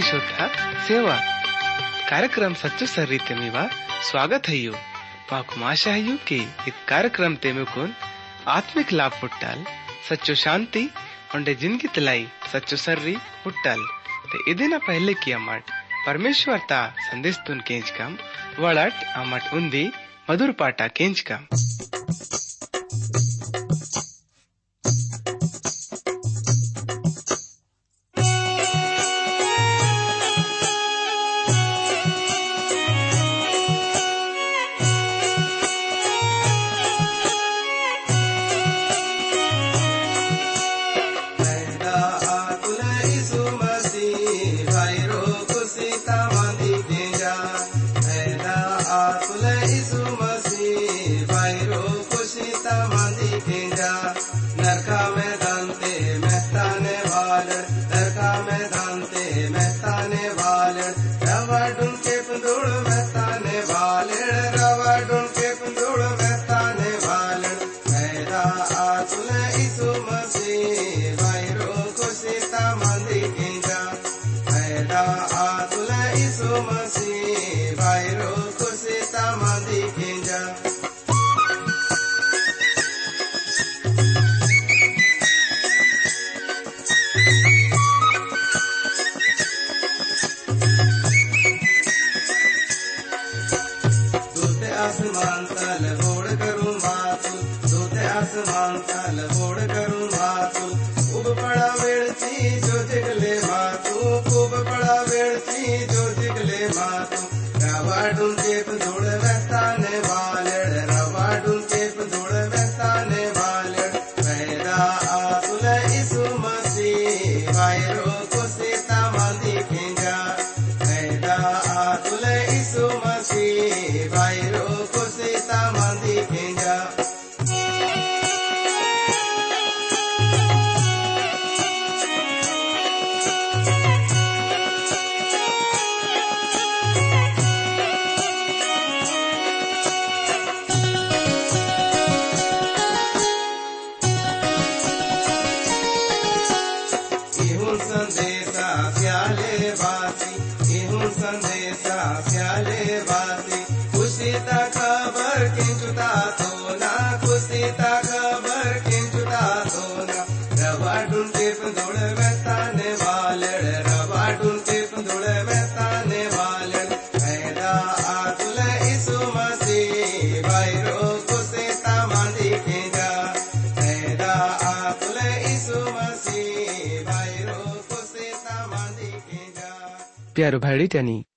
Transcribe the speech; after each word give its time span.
ಶ್ರೋತ 0.00 0.32
ಸೇವಾ 0.86 1.16
ते 3.26 3.34
मेवा 3.34 3.62
स्वागत 4.08 4.48
है 4.48 4.56
यू। 4.56 4.72
ಹಯ್ಯೋ 5.30 5.58
माशा 5.62 5.90
है 5.90 6.00
यू 6.06 6.14
के 6.28 6.38
ಈ 6.68 6.72
ಕಾರ್ಯಕ್ರಮ 6.90 7.34
ತೆಮೆಕೋನ್ 7.44 7.92
आत्मिक 8.56 8.88
लाभ 8.92 9.12
पुट्टल, 9.20 9.58
सच्चो 10.08 10.34
शांति, 10.34 10.82
उंडे 11.34 11.54
ज़िंदगी 11.54 11.88
तलाई 11.88 12.22
सच्चो 12.52 12.76
सर्री 12.76 13.14
पुट्टल। 13.44 13.80
ते 14.30 14.38
इदिना 14.52 14.78
पहले 14.78 15.14
की 15.14 15.32
अमट 15.32 15.64
परमेश्वर 16.06 16.58
ता 16.70 16.80
संदेश 17.08 17.38
तुन 17.46 17.60
केंच 17.60 17.90
कम 17.90 18.12
वड़ट 18.58 19.04
अमट 19.16 19.54
उंदी 19.54 19.84
मधुर 20.30 20.52
पाटा 20.60 20.88
केंच 20.98 21.20
कम। 21.30 21.42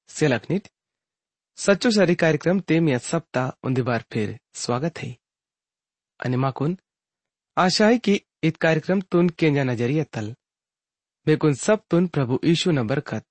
सेलकनीट 0.10 0.68
सच्चो 1.58 1.90
सारी 1.92 2.16
कार्यक्रम 2.16 2.60
तेम 2.70 2.88
या 2.90 2.98
सप्ताह 3.02 3.68
उन्दी 3.68 3.82
बार 3.82 4.04
फिर 4.12 4.38
स्वागत 4.56 4.98
है 5.00 5.10
आणि 6.20 6.38
माकून 6.38 6.76
आशा 7.58 7.88
है 7.88 7.98
कि 7.98 8.20
इत 8.44 8.58
कार्यक्रम 8.58 9.02
तुन 9.12 9.30
केंजा 9.40 9.64
नज़रिया 9.64 10.04
तल 10.14 10.34
बेकुन 11.28 11.54
सब 11.56 11.82
तुन 11.92 12.08
प्रभु 12.16 12.40
यीशु 12.44 12.72
न 12.72 12.86
बरकत 12.88 13.26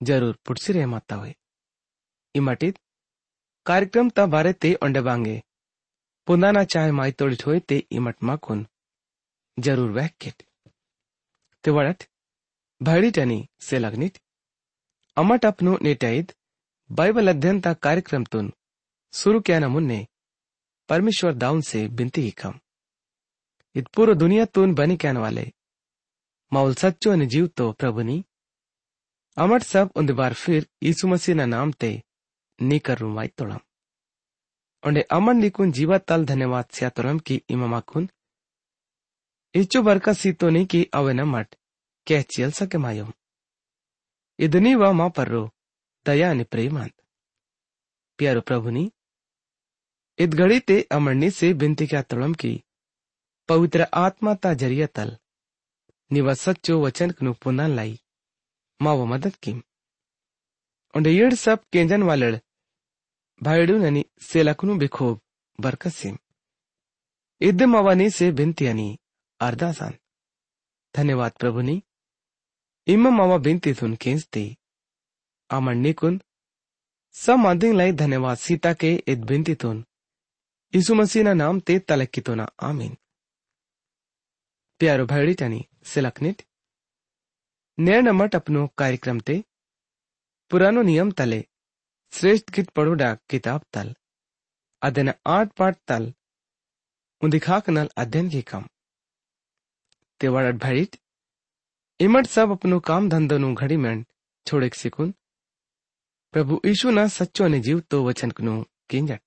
ज़रूर 0.00 0.36
पुटसी 0.46 0.72
रहे 0.72 0.86
माता 0.86 1.14
हुए 1.14 1.34
इमाटित 2.34 2.78
कार्यक्रम 3.66 4.10
ता 4.16 4.26
बारे 4.34 4.52
ते 4.62 4.74
ओंडे 4.82 5.00
बांगे 5.08 5.36
पुंदाना 6.28 6.64
चाहे 6.72 6.92
माई 6.92 7.12
तोड़ित 7.18 7.46
होए 7.46 7.58
ते 7.68 7.82
इमट 7.92 8.22
माकून 8.30 8.66
ज़रूर 9.58 9.90
वैक्केट 9.90 10.42
ते 11.64 11.70
वड़ट 11.70 12.08
भाईडी 12.80 13.10
त्यानी 13.10 13.38
सेलगनीट 13.60 14.18
अमट 14.18 14.27
बाइबल 16.90 17.28
अध्ययन 17.28 17.60
ता 17.60 17.72
कार्यक्रम 17.74 18.24
तुन 18.24 18.52
शुरू 19.12 19.40
किया 19.40 19.58
न 19.58 19.64
मुन्ने 19.64 20.06
परमेश्वर 20.88 21.34
दाऊन 21.34 21.60
से 21.60 21.88
बिनती 21.88 22.20
ही 22.20 22.30
कम। 22.30 22.58
इत 23.74 23.86
पूर्व 23.86 24.14
दुनिया 24.14 24.44
तुन 24.44 24.74
बनी 24.74 24.96
कहन 24.96 25.16
वाले। 25.16 25.52
माउल 26.52 26.74
सच्चो 26.74 27.14
ने 27.14 27.26
जीव 27.26 27.46
तो 27.46 27.72
प्रभु 27.72 28.02
नी। 28.02 28.24
अमट 29.36 29.62
सब 29.62 29.90
उन 29.96 30.14
बार 30.14 30.34
फिर 30.34 30.66
यीशु 30.82 31.08
मसीह 31.08 31.34
ना 31.34 31.46
नाम 31.46 31.72
ते 31.72 32.02
नी 32.62 32.78
कर 32.78 32.98
रुमाई 32.98 33.28
तोड़म। 33.28 33.60
उंडे 34.86 35.00
अमन 35.00 35.36
निकुन 35.36 35.72
जीवा 35.72 35.98
तल 35.98 36.24
धन्यवाद 36.24 36.64
सिया 36.72 36.90
तोरम 36.90 37.18
की 37.18 37.42
इमामा 37.50 37.80
कुन 37.80 38.08
इच्चो 39.54 39.82
बरका 39.82 40.12
सीतो 40.12 40.50
नी 40.50 40.66
की 40.66 40.84
अवे 40.94 41.12
न 41.12 41.20
मट। 41.20 41.54
कह 42.06 42.22
चियल 42.22 42.50
सके 42.50 42.78
मायुम 42.78 43.12
वा 44.38 44.90
माँ 44.92 45.08
पर्रो 45.10 45.42
दया 46.06 46.32
नि 46.32 46.44
प्रेमांत 46.44 46.92
प्यारो 48.18 48.40
प्रभु 48.40 48.70
नी 48.70 48.84
इत 50.18 50.30
घड़ी 50.30 50.58
ते 50.60 50.76
अमरनी 50.92 51.30
से 51.30 51.52
बिनती 51.54 51.86
क्या 51.86 52.02
तड़म 52.02 52.34
की। 52.34 52.52
पवित्र 53.48 53.86
आत्मा 53.94 54.34
ता 54.34 54.52
ज़रिया 54.54 54.86
तल, 54.86 55.16
निवा 56.10 56.34
सच्चो 56.34 56.78
वचन 56.84 57.10
कनु 57.10 57.32
पुनः 57.32 57.66
लाई। 57.66 57.98
माँ 58.80 58.94
वो 58.94 59.04
मदद 59.06 59.34
की 59.36 59.52
उंडे 60.94 61.10
येड़ 61.10 61.34
सब 61.34 61.64
केंजन 61.72 62.02
वालड़, 62.02 62.36
भाईडू 63.42 63.78
ननी 63.78 64.04
सेलकनु 64.20 64.78
बिखोब 64.78 65.20
बरकसिम 65.58 66.18
इद्द 67.40 67.62
मवानी 67.62 68.10
से 68.10 68.30
बिनती 68.32 68.66
अनि 68.66 68.88
अरदासान 69.40 69.94
धन्यवाद 70.94 71.32
प्रभु 71.32 71.60
इम्म 72.88 73.08
मावा 73.16 73.36
बिनती 73.36 73.72
तुन 73.74 73.94
केंजते 73.94 74.42
अमरनी 75.50 75.92
कुन 75.92 76.14
सब 77.14 77.36
मादिंग 77.38 77.74
लाई 77.76 77.92
धन्यवाद 77.92 78.36
सीता 78.36 78.72
के 78.72 78.92
इत 79.06 79.18
बिनती 79.28 79.54
तुन 79.54 79.84
यीशु 80.72 80.94
मसीह 80.94 81.24
ना 81.24 81.32
नाम 81.32 81.60
ते 81.60 81.78
तलक्की 81.78 82.20
तो 82.20 82.34
ना 82.34 82.46
आमीन। 82.68 82.96
प्यारो 84.80 85.04
भाईडी 85.06 85.34
त्यानी 85.34 85.60
सिलकनिट 85.84 86.42
नेर 87.78 88.00
नमट 88.02 88.34
अपनो 88.34 88.66
कार्यक्रम 88.78 89.20
ते, 89.20 89.36
पुरानो 90.50 90.82
नियम 90.82 91.10
तले, 91.10 91.40
श्रेष्ठ 92.12 92.50
गीत 92.50 92.70
पढ़ोडा 92.70 93.10
किताब 93.30 93.64
तल। 93.72 93.94
अध्ययन 94.82 95.12
आठ 95.26 95.52
पाठ 95.52 95.76
तल 95.88 96.12
उदिखाक 97.22 97.70
नल 97.70 97.88
अध्ययन 97.96 98.30
की 98.30 98.42
कम। 98.42 98.64
ते 100.20 100.28
वड़ट 100.28 100.56
भड़ित 100.56 100.96
इमट 101.99 102.25
सब 102.27 102.51
अपनो 102.51 102.79
काम 102.87 103.09
धंधो 103.09 103.37
नु 103.37 103.53
घड़ी 103.55 103.77
में 103.77 104.03
છોડેક 104.47 104.73
શીખુન 104.75 105.11
પ્રભુ 106.33 106.55
ઈશુના 106.69 107.11
સચ્ચો 107.15 107.41
અને 107.47 107.59
જીવતો 107.65 107.97
વચનકનું 108.07 108.59
કિંજટ 108.89 109.25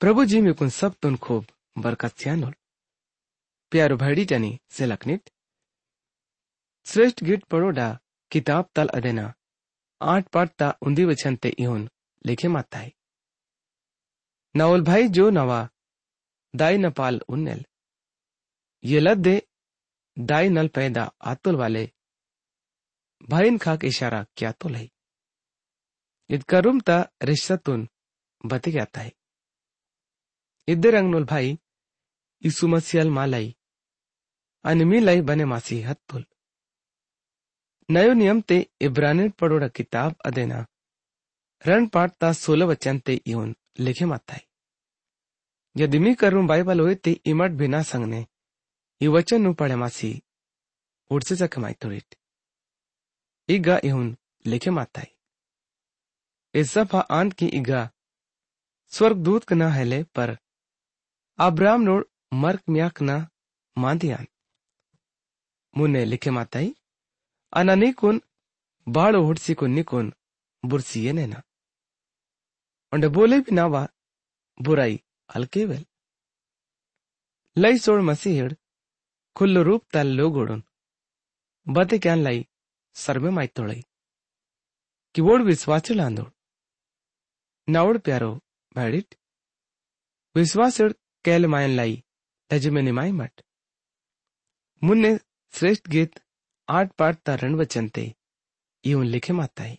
પ્રભુજી 0.00 0.44
મેકુન 0.46 0.70
સબ 0.78 0.92
તુન 1.02 1.16
ખૂબ 1.24 1.44
બરકત 1.76 2.14
સ્યાનોલ 2.20 2.54
प्यारो 3.72 3.96
भाईडी 3.96 4.24
जानी 4.24 4.52
से 4.68 4.86
लखनित 4.86 5.22
श्रेष्ठ 6.86 7.22
गिट 7.24 7.42
पड़ोडा 7.44 7.88
किताब 8.30 8.64
तल 8.74 8.88
अदेना 8.88 9.26
आठ 10.00 10.24
पाठता 10.28 10.68
उन्दी 10.86 11.04
वचन 11.04 11.36
ते 11.42 11.48
इहोन 11.58 11.82
लिखे 12.24 12.48
माता 12.48 12.78
है 12.78 12.90
नवल 14.54 14.80
भाई 14.82 15.08
जो 15.16 15.26
नवा 15.30 15.60
दाई 20.17 20.49
नल 20.49 20.67
पैदा 20.67 21.03
आतुल 21.21 21.55
वाले 21.55 21.85
भाईन 23.29 23.57
खाक 23.57 23.83
इशारा 23.85 24.25
क्या 24.37 24.51
तो 24.51 24.69
लही 24.69 24.89
इत 26.29 26.43
करुम 26.43 26.79
ता 26.79 26.97
रिश्ता 27.23 27.55
तुन 27.55 27.87
बतिक 28.45 28.73
जाता 28.73 29.01
है। 29.01 29.11
इद्दे 30.67 30.91
रंगनोल 30.91 31.23
भाई 31.25 31.57
ईसु 32.43 32.67
मसीहल 32.67 33.09
मालाई 33.09 33.55
आणि 34.65 34.85
मी 34.85 34.99
लाई 34.99 35.21
बने 35.21 35.45
मासी 35.45 35.81
हत्तुल 35.81 36.25
नयो 37.89 38.13
नियम 38.13 38.41
ते 38.41 38.57
इब्रानी 38.81 39.27
पडोडा 39.39 39.67
किताब 39.67 40.15
अदेना 40.25 40.65
रण 41.65 41.87
पाठता 41.87 42.31
सोलह 42.33 42.65
वचन 42.65 42.99
ते 42.99 43.13
इन 43.25 43.55
लिखे 43.79 44.05
माता 44.05 44.33
है। 44.33 44.41
यदि 45.75 45.99
मी 45.99 46.13
करुम 46.15 46.47
बाइबल 46.47 46.79
हो 46.79 46.93
ते 46.95 47.11
इमट 47.25 47.51
बिना 47.51 47.81
ने 47.95 48.25
ಈ 49.00 49.06
ವಚನ 49.14 49.50
ಪಡೆ 49.60 49.76
ಮಾಸಿ 49.82 50.10
ಉಡ್ಸಿಸಕ 51.10 51.54
ಮಾಯ್ತೊಳಿಟ್ 51.64 52.14
ಈಗ 53.48 53.68
ಇಹುನ್ 53.88 54.10
लिखे 54.44 54.70
माताई 54.70 55.08
इस 56.54 56.70
सफा 56.70 57.00
आंत 57.16 57.32
की 57.32 57.46
इगा 57.58 57.80
स्वर्गदूत 58.92 59.44
कना 59.44 59.68
हेले 59.72 59.98
पर 60.16 60.30
अब्राम 61.38 61.82
नोड 61.82 62.04
मर्क 62.34 62.62
म्याक 62.68 63.02
ना 63.02 63.16
मांदियान 63.76 64.24
मुने 65.74 66.04
लिखे 66.04 66.30
माताई 66.30 66.68
अना 67.52 67.74
निकुन 67.74 68.16
बाळो 68.86 69.20
हुडसिकुन 69.22 69.70
निकुन 69.72 70.06
बुरसिये 70.64 71.12
नेना 71.12 71.40
ಒಂಡೆ 72.92 73.08
ಬೋಲೆ 73.16 73.36
ಬಿ 73.46 73.52
ನಾವ 73.56 73.74
ಬುರಾಯಿ 74.60 74.96
ಅಲ್ಕೇವೆಲ್ 75.30 75.84
ಲೈ 77.56 77.72
ಸೋಳ್ 77.84 78.02
ಮಸಿಹಿಡ್ 78.08 78.54
कुल्ल 79.35 79.63
रूप 79.67 79.83
तल 79.93 80.07
लो 80.17 80.29
गोड़न 80.31 80.61
बते 81.67 81.97
क्या 81.99 82.15
लाई 82.17 82.45
सर्वे 82.95 83.81
कि 85.15 85.21
वोड 85.21 85.41
विश्वास 85.45 85.91
लांदोड 85.91 86.31
नावड 87.67 87.99
प्यारो 88.05 88.31
भाडीट 88.75 89.15
विश्वास 90.35 90.77
कैल 91.25 91.45
मायन 91.53 91.75
लाई 91.75 91.93
लजमे 92.51 92.81
निमाय 92.81 93.11
मट 93.19 93.41
मुन्ने 94.81 95.15
श्रेष्ठ 95.53 95.89
गीत 95.91 96.19
आठ 96.67 96.91
पाठ 96.99 97.19
तारण 97.27 97.55
वचन 97.61 97.87
ते 97.95 98.05
इवन 98.83 99.05
लिखे 99.13 99.33
माता 99.33 99.63
माताई 99.63 99.77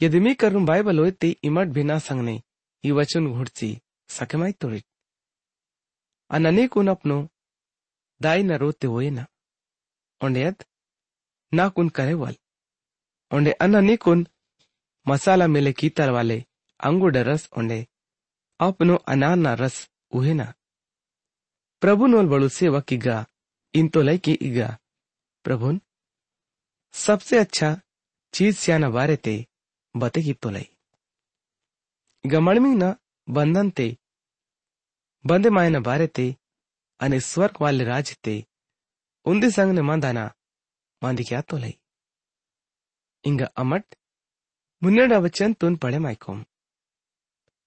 यदि 0.00 0.20
मैं 0.20 0.34
करूँ 0.40 0.64
बायबल 0.66 0.98
होय 0.98 1.10
ते 1.20 1.34
इमट 1.48 1.68
भिना 1.78 1.98
सांगणे 2.06 2.36
ही 2.84 2.90
वचन 2.98 3.32
घुड़ची 3.32 3.70
सके 4.10 4.36
माहित 4.38 4.62
तोडीत 4.62 4.86
आणि 6.30 6.48
अनेक 6.48 6.78
अपनो 6.78 7.26
होय 8.20 9.10
ना 9.10 9.24
ओंडेयत 10.20 10.64
नाकुन 11.52 11.88
करेवल 11.88 12.34
ओंडे 13.30 13.52
अननेकुन 13.60 14.26
मसाला 15.06 15.46
मिले 15.46 15.72
कीतर 15.72 16.10
वाले 16.10 16.38
अंगूर 16.80 17.16
रस 17.28 17.48
ओंडे। 17.58 17.86
अपनो 18.60 18.94
अनार 18.94 19.58
रस 19.58 19.76
उहेना 20.12 20.52
प्रभु 21.82 22.06
नोल 22.06 22.26
बड़ू 22.26 22.48
सेवक 22.48 22.92
इगा, 22.92 23.26
इन 23.74 23.88
तो 23.88 24.02
लय 24.02 24.18
की 24.18 24.32
इगा। 24.32 24.68
प्रभुन, 25.44 25.80
सबसे 26.92 27.38
अच्छा 27.38 27.80
चीज़ 28.34 28.56
स्याना 28.56 28.88
बारे 28.90 29.16
ते 29.16 29.34
बते 29.94 30.22
की 30.22 30.32
तो 30.34 30.50
लय 30.50 30.66
इगा 32.24 32.40
मणमी 32.40 32.74
ना 32.74 32.96
बंधन 33.28 33.70
ते 33.70 33.96
बंदे 35.26 35.50
मायना 35.50 35.80
बारे 35.80 36.06
ते 36.06 36.26
अने 36.99 37.19
स्वर्ग 37.31 37.55
वाले 37.61 37.83
राज 37.91 38.15
ते 38.25 38.35
उंदे 39.25 39.49
संग 39.57 39.71
ने 39.77 39.81
मांदाना 39.89 40.25
मांदी 41.01 41.23
क्या 41.29 41.41
तो 41.49 41.57
लय 41.57 41.73
इंगा 43.23 43.47
अमट 43.63 43.85
ಮುನ್ನಡ 44.81 45.17
ವಚನ್ 45.23 45.53
ತುನ್ 45.61 45.75
ಪಡೆ 45.83 45.99
ಮಾಯ್ಕೋಂ 46.05 46.39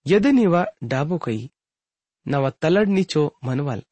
ಯದೆ 0.07 0.31
ನೀವ 0.39 0.55
ಡಾಬೋ 0.91 1.17
ಕೈ 1.27 1.37
ನವ 2.27 2.51
ತಲಡ್ 2.63 2.91
ನೀಚೋ 2.97 3.23
ಮನವಲ್ 3.49 3.85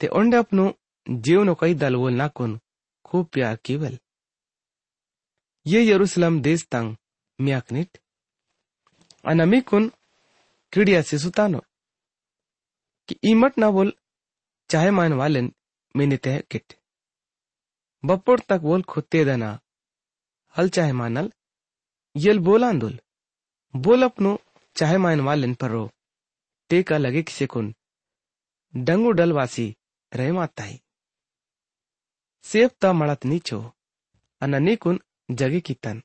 ते 0.00 0.06
ओंडे 0.18 0.36
अपनो 0.42 0.64
जीवन 1.06 1.48
कई 1.60 1.74
दल 1.82 1.94
वो 2.00 2.08
नाकुन 2.18 2.50
खूब 3.04 3.24
प्यार 3.34 3.54
कीवल 3.66 3.94
ये 5.66 5.80
यरूशलेम 5.82 6.34
देश 6.46 6.64
तंग 6.72 6.96
म्याकनिट 7.38 7.90
अनमिकुन 9.24 9.84
किड़िया 10.72 11.00
से 11.10 11.18
सुतानो 11.18 11.60
कि 13.08 13.14
इमट 13.30 13.58
ना 13.58 13.70
बोल 13.70 13.92
चाहे 14.71 14.91
मान 14.91 15.13
वालन 15.13 15.53
मैंने 15.95 16.17
तह 16.17 16.39
किट। 16.39 16.73
बपोर 18.05 18.39
तक 18.39 18.59
बोल 18.59 18.83
खुत्ते 18.83 19.25
दना। 19.25 19.59
हल 20.57 20.69
चाहे 20.69 20.91
मानल, 20.91 21.33
यल 22.15 22.39
बोलांदुल 22.39 22.99
बोल 23.75 24.03
अपनो 24.03 24.39
चाहे 24.75 24.97
मायन 24.97 25.19
वालन 25.19 25.53
परो 25.53 25.91
टेका 26.69 26.97
लगे 26.97 27.23
किसे 27.23 27.45
कुन। 27.47 27.75
डंगू 28.75 29.11
डलवासी 29.11 29.77
रहे 30.13 30.31
माताई। 30.31 30.81
सेवता 32.43 32.93
मड़त 32.93 33.25
नीचो 33.25 33.73
अना 34.41 34.59
निकुन 34.59 35.01
जगे 35.31 35.61
की 35.61 35.73
तन 35.73 36.03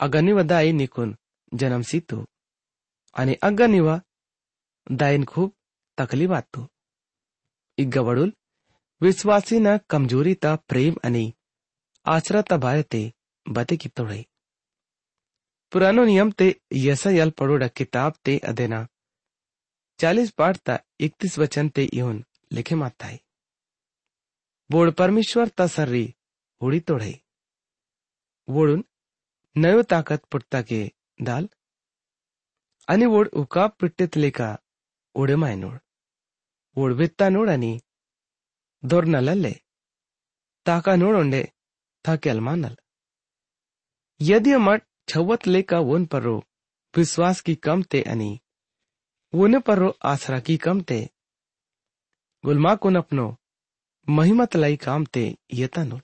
अगनिव 0.00 0.42
दाई 0.42 0.72
निकुन 0.72 1.16
जन्म 1.54 1.82
सीतु। 1.82 2.26
आणि 3.16 3.34
अगनिव 3.34 4.00
दायन 4.92 5.24
खूब 5.24 5.52
तकलीफ़ 5.98 6.32
आतो 6.32 6.68
इग्गवडुल 7.78 8.30
विश्वासीना 9.00 9.76
कमजोरीता 9.90 10.56
प्रेम 10.68 10.94
आणि 11.04 11.30
आचरता 12.04 12.56
भारते 12.56 13.02
बते 13.48 13.76
कितोडे 13.76 14.22
पुरानो 15.72 16.04
नियम 16.04 16.30
ते 16.30 16.48
यसयल 16.72 17.30
पड़ोड़ा 17.30 17.68
किताब 17.68 18.12
ते 18.24 18.38
अदेना 18.38 18.86
चालीस 19.98 20.30
पाठ 20.30 20.56
ता 20.56 20.78
इकतीस 21.00 21.38
वचन 21.38 21.68
ते 21.68 21.84
इहुन 21.84 22.24
लिखे 22.52 22.74
माता 22.74 23.06
है 23.06 23.20
बोड़ 24.70 24.90
परमेश्वर 24.90 25.48
ता 25.48 25.66
सर्री 25.66 26.14
उड़ी 26.60 26.80
तोड़े। 26.80 27.20
वोड़ुन, 28.48 28.84
नयो 29.56 29.82
ताकत 29.82 30.24
पुट्टा 30.24 30.62
के 30.62 30.92
दाल। 31.22 31.48
आणि 32.88 33.06
वोड 33.06 33.28
उकाप 33.28 33.76
पिट्टेत 33.78 34.16
लेका 34.16 34.58
उडे 35.14 35.36
माय 35.36 35.56
दोर 38.82 39.04
नलल्ले 39.14 39.52
ताका 40.66 40.94
नोड 41.00 41.14
ओंडे 41.16 41.42
थाकेल 42.04 42.40
मानल 42.46 42.74
यदि 44.20 44.56
मठ 44.66 44.82
छवत 45.10 45.46
लेका 45.54 45.78
वोन 45.88 46.06
परो 46.12 46.36
विश्वास 46.94 47.40
की 47.46 47.54
कमते 47.66 48.00
अनि 48.12 48.30
वोने 49.32 49.58
परो 49.68 49.88
आसरा 50.12 50.38
की 50.46 50.56
कमते 50.66 50.98
गुलमा 52.44 52.74
कुन 52.82 52.96
अपनो 53.02 53.26
महिमत 54.08 54.56
लाई 54.62 54.76
कामते 54.84 55.24
यतनु 55.60 55.98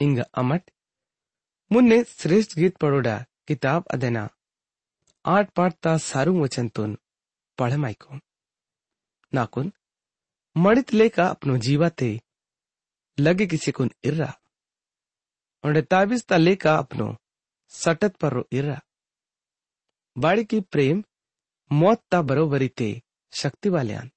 इंग 0.00 0.18
अमट 0.42 0.70
मुन्ने 1.70 2.02
श्रेष्ठ 2.18 2.58
गीत 2.58 2.76
पड़ोडा 2.82 3.16
किताब 3.48 3.84
अदेना 3.94 4.28
आठ 5.24 5.50
पाठता 5.56 5.96
सारू 6.04 6.32
वचन 6.42 6.68
तुन 6.76 6.96
पढ़े 7.58 7.76
माइको 7.84 8.18
నాకున్ 9.32 9.70
మడిత్ 10.56 10.94
లేక 10.94 11.20
అప్ను 11.20 11.56
జీవాతే 11.56 12.10
లగి 13.20 13.46
కిసికున్ 13.48 13.90
ఇర్రా 14.04 14.30
ఉండే 15.64 15.82
తాబిస్త 15.82 16.32
లేక 16.32 16.66
అప్ను 16.66 17.08
సటత్ 17.72 18.16
इर्रा। 18.52 18.80
बाड़ी 20.16 20.44
की 20.44 20.60
प्रेम 20.72 21.02
मौत 21.70 22.02
ता 22.10 22.20
बरोबरी 22.22 22.68
ते 22.68 23.02
शक्ति 23.32 23.68
वाले 23.68 23.94
आन 23.94 24.10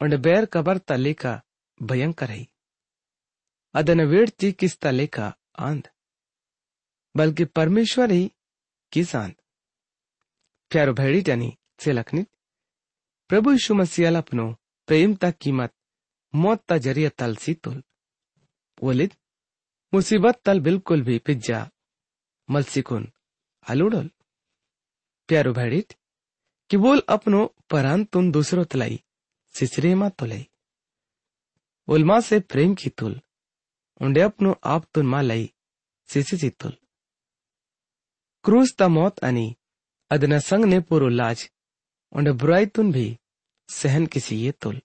उन्हें 0.00 0.20
बैर 0.22 0.44
कबर 0.44 0.78
ता 0.78 0.96
लेका 0.96 1.32
भयंकर 1.82 2.30
ही। 2.30 2.48
अदन 3.74 4.00
वेड़ती 4.00 4.52
किस 4.52 4.78
ता 4.80 4.90
लेका 4.90 5.28
आंध। 5.58 5.88
बल्कि 7.14 7.44
परमेश्वर 7.44 8.10
ही 8.10 8.24
किस 8.92 9.14
आंध 9.16 9.34
प्यारो 10.70 10.92
भैडी 10.92 11.22
टनी 11.22 11.50
से 11.80 11.92
लखनित। 11.92 12.28
प्रभु 13.30 13.52
यीशु 13.52 13.74
मसीह 13.74 14.16
अपनो 14.18 14.44
प्रेम 14.88 15.14
ता 15.22 15.30
कीमत 15.30 15.72
मौत 16.34 16.60
ता 16.68 16.76
ज़रिया 16.84 17.08
तल 17.18 17.34
सी 17.36 17.54
तुल 17.64 17.82
वलिद 18.82 19.14
मुसीबत 19.92 20.40
तल 20.44 20.60
बिल्कुल 20.60 21.02
भी 21.02 21.18
पिज्जा, 21.26 21.58
मलसिकुन 22.48 23.04
आलूडोल 23.66 24.08
प्यारो 25.28 25.52
भैडित 25.58 25.92
कि 26.70 26.76
बोल 26.84 27.02
अपनो 27.08 27.44
परान 27.70 28.04
तुम 28.12 28.32
दूसरो 28.32 28.64
तलाई 28.72 28.98
सिसरे 29.54 29.94
मा 30.00 30.08
तुलाई 30.18 30.48
उलमा 31.88 32.18
से 32.20 32.40
प्रेम 32.52 32.74
की 32.80 32.90
तुल, 32.98 33.20
उंडे 34.00 34.20
अपनो 34.20 34.56
आप 34.72 34.86
तुन 34.94 35.06
मा 35.06 35.20
लाई, 35.20 35.50
सिसी 36.08 36.36
सी 36.36 36.50
तुल 36.60 36.74
क्रूज 38.44 38.74
ता 38.78 38.88
मौत 38.88 39.18
अनि 39.28 39.46
अदना 40.10 40.38
संग 40.48 40.64
ने 40.64 40.80
पुरो 40.88 41.08
लाज 41.20 41.48
उंडे 42.12 42.32
बुराई 42.32 42.66
तुन 42.66 42.92
भी, 42.92 43.06
सहन 43.68 44.06
किसी 44.06 44.36
ये 44.36 44.52
तुल। 44.52 44.80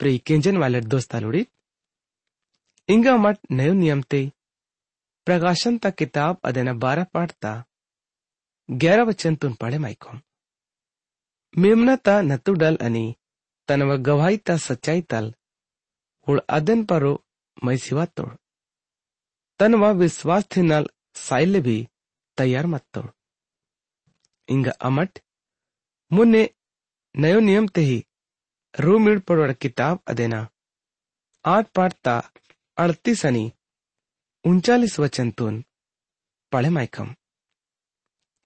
प्री 0.00 0.18
किंजन 0.18 0.56
वाले 0.56 0.80
दोस्ता 0.80 1.18
लुड़ी 1.18 1.46
इंगा 2.88 3.16
मट 3.16 3.38
नयो 3.50 3.72
नियम 3.72 4.02
ते 4.02 4.20
प्रकाशन 5.26 5.78
ता 5.78 5.90
किताब 5.90 6.40
अदेना 6.44 6.72
बारह 6.84 7.04
पाठता 7.14 7.52
ग्यारह 8.68 9.04
वचन 9.04 9.36
तुन 9.36 9.52
पढ़े 9.54 9.78
माइकोम 9.78 10.20
मेमना 11.54 11.96
ता 11.96 12.20
नतु 12.20 12.52
डल 12.52 12.76
अनि 12.76 13.04
तनव 13.68 13.96
गवाही 13.96 14.36
ता 14.36 14.56
सच्चाई 14.56 15.02
तल 15.10 15.34
उड़ 16.26 16.40
अदन 16.48 16.84
परो 16.84 17.12
मै 17.64 17.76
सिवा 17.76 18.04
तोड़। 18.16 18.32
तनवा 19.60 19.90
विश्वास 20.02 20.44
थे 20.56 20.62
नल 20.62 20.88
साइले 21.16 21.60
भी 21.60 21.76
तैयार 22.38 22.66
मत 22.66 22.84
तोड़। 22.94 23.10
इंगा 24.48 24.70
अमट 24.82 25.18
मुन्ने 26.14 26.42
नयो 27.16 27.38
नियम 27.40 27.66
ते 27.68 27.80
ही 27.80 28.04
रूमिड 28.80 29.20
पड़ोड़ 29.20 29.52
किताब 29.52 30.02
अदेना। 30.08 30.48
आठ 31.44 31.70
पाठता 31.70 32.30
अड़तीस 32.76 33.24
अनि 33.26 33.52
उनचालीस 34.44 34.98
वचन 34.98 35.30
तुन, 35.30 35.64
पढ़े 36.52 36.70
माइकम 36.70 37.14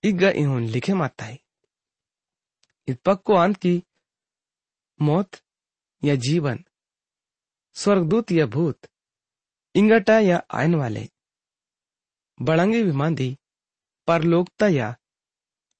इगा 0.04 0.30
इहोन 0.30 0.64
लिखे 0.64 0.94
माताई 0.94 1.38
इत 2.88 3.00
पक्को 3.00 3.34
अंत 3.34 3.56
की 3.56 3.84
मौत 5.00 5.30
या 6.04 6.14
जीवन, 6.14 6.64
स्वर्गदूत 7.74 8.32
या 8.32 8.46
भूत, 8.46 8.78
इंगटा 9.74 10.18
या 10.20 10.42
आयन 10.50 10.74
वाले, 10.74 11.08
बड़ंगे 12.42 12.82
विमांदी 12.82 13.36
परलोकता 14.06 14.68
या 14.68 14.96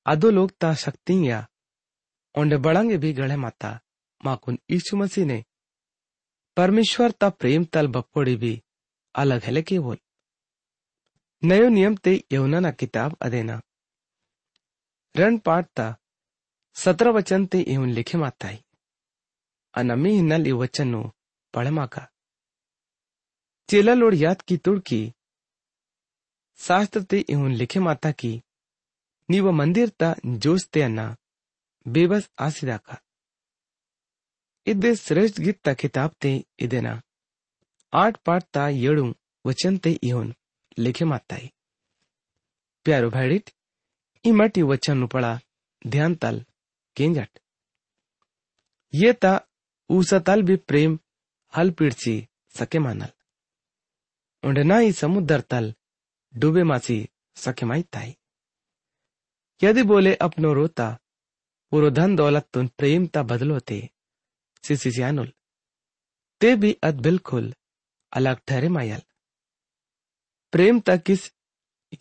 अधोलोकता 0.07 0.75
शक्ति 0.75 1.30
या 1.30 1.47
ओंडे 2.38 2.57
बड़ंगे 2.64 2.97
भी 3.02 3.12
गढ़े 3.12 3.37
माता 3.45 3.71
माकुन 4.21 4.59
यीशु 4.71 4.97
मसीह 4.97 5.26
ने 5.26 5.42
परमेश्वर 6.57 7.11
ता 7.21 7.28
प्रेम 7.40 7.64
तल 7.73 7.87
बपोड़ी 7.97 8.37
भी 8.42 8.52
अलग 9.14 9.42
है 9.45 9.62
केवल 9.71 9.99
नयो 11.42 11.68
नियम 11.68 11.97
ते 12.04 12.12
यौना 12.33 12.61
ना 12.61 12.71
किताब 12.80 13.16
अदेना 13.23 13.61
रण 15.14 15.38
पाठ 15.47 15.66
ता 15.76 15.87
सत्रह 16.76 17.12
वचन 17.12 17.47
ते 17.52 17.61
इवन 17.75 17.90
लिखे 17.99 18.18
माता 18.18 18.49
ही 18.49 18.59
अनमी 19.75 20.11
हिन्नल 20.14 20.47
ये 20.47 20.52
वचन 20.62 20.88
नो 20.95 21.02
पढ़ 21.54 21.71
माका 21.78 22.07
चेला 23.68 23.95
लोड 23.95 24.14
याद 24.14 24.42
की 24.49 24.57
तुड़ 24.64 24.78
की 24.90 25.00
शास्त्र 26.59 27.02
ते 27.11 27.18
इवन 27.30 27.54
लिखे 27.61 27.80
माता 27.80 28.11
की 28.21 28.33
नीव 29.28 29.50
मंदिर 29.61 29.88
ता 30.00 30.14
जोश 30.45 30.68
ते 30.73 30.83
अन्ना 30.83 31.14
ಬೇಬಸ್ 31.88 32.28
ಆಸಿದಾಕ 32.46 32.88
ಇದ್ದೆ 34.68 34.92
ಶ್ರೇಷ್ಠ 35.06 35.38
ಗಿತ್ತ 35.48 35.70
ಕಿತಾಬ್ತೆ 35.82 36.32
ಇದೆನ 36.66 36.90
आठ 37.94 38.16
पाठ 38.25 38.44
ता 38.56 38.68
येड़ू 38.74 39.04
वचन 39.46 39.75
ते 39.78 39.92
इहोन 40.04 40.32
लिखे 40.78 41.06
माताई 41.06 41.48
प्यारो 42.86 43.10
भाईडित 43.10 43.50
ई 44.25 44.32
मटी 44.32 44.62
वचन 44.72 45.06
पड़ा 45.13 45.34
ध्यान 45.86 46.16
तल 46.22 46.40
केंजट 46.98 47.40
ये 48.94 49.12
ता 49.24 49.34
ऊसतल 49.90 50.42
भी 50.48 50.56
प्रेम 50.70 50.98
हल 51.54 51.70
पीड़सी 51.78 52.16
सके 52.56 52.80
मानल 52.80 53.12
उंडे 54.44 54.63
ना 54.63 54.78
ही 54.78 54.92
समुद्र 55.02 55.40
तल 55.52 55.74
डूबे 56.34 56.63
मासी 56.72 56.98
सके 57.38 57.66
माई 57.66 57.82
ताई 57.94 58.12
यदि 59.62 59.84
बोले 59.92 60.13
अपनो 60.28 60.54
रोता 60.54 60.88
पूरो 61.71 61.91
धन 61.91 62.17
दौलत 62.17 62.49
तुन 62.53 62.69
प्रेम 62.69 63.07
ता 63.07 63.23
बदलोते 63.23 63.91
सिसियानुल 64.65 65.33
ते 66.41 66.55
भी 66.57 66.73
अद 66.83 67.01
बिल्कुल 67.01 67.55
अलग 68.13 68.41
ठहरे 68.49 68.69
मायल। 68.69 69.03
प्रेम 70.53 70.81
तक 70.81 71.03
किस 71.03 71.29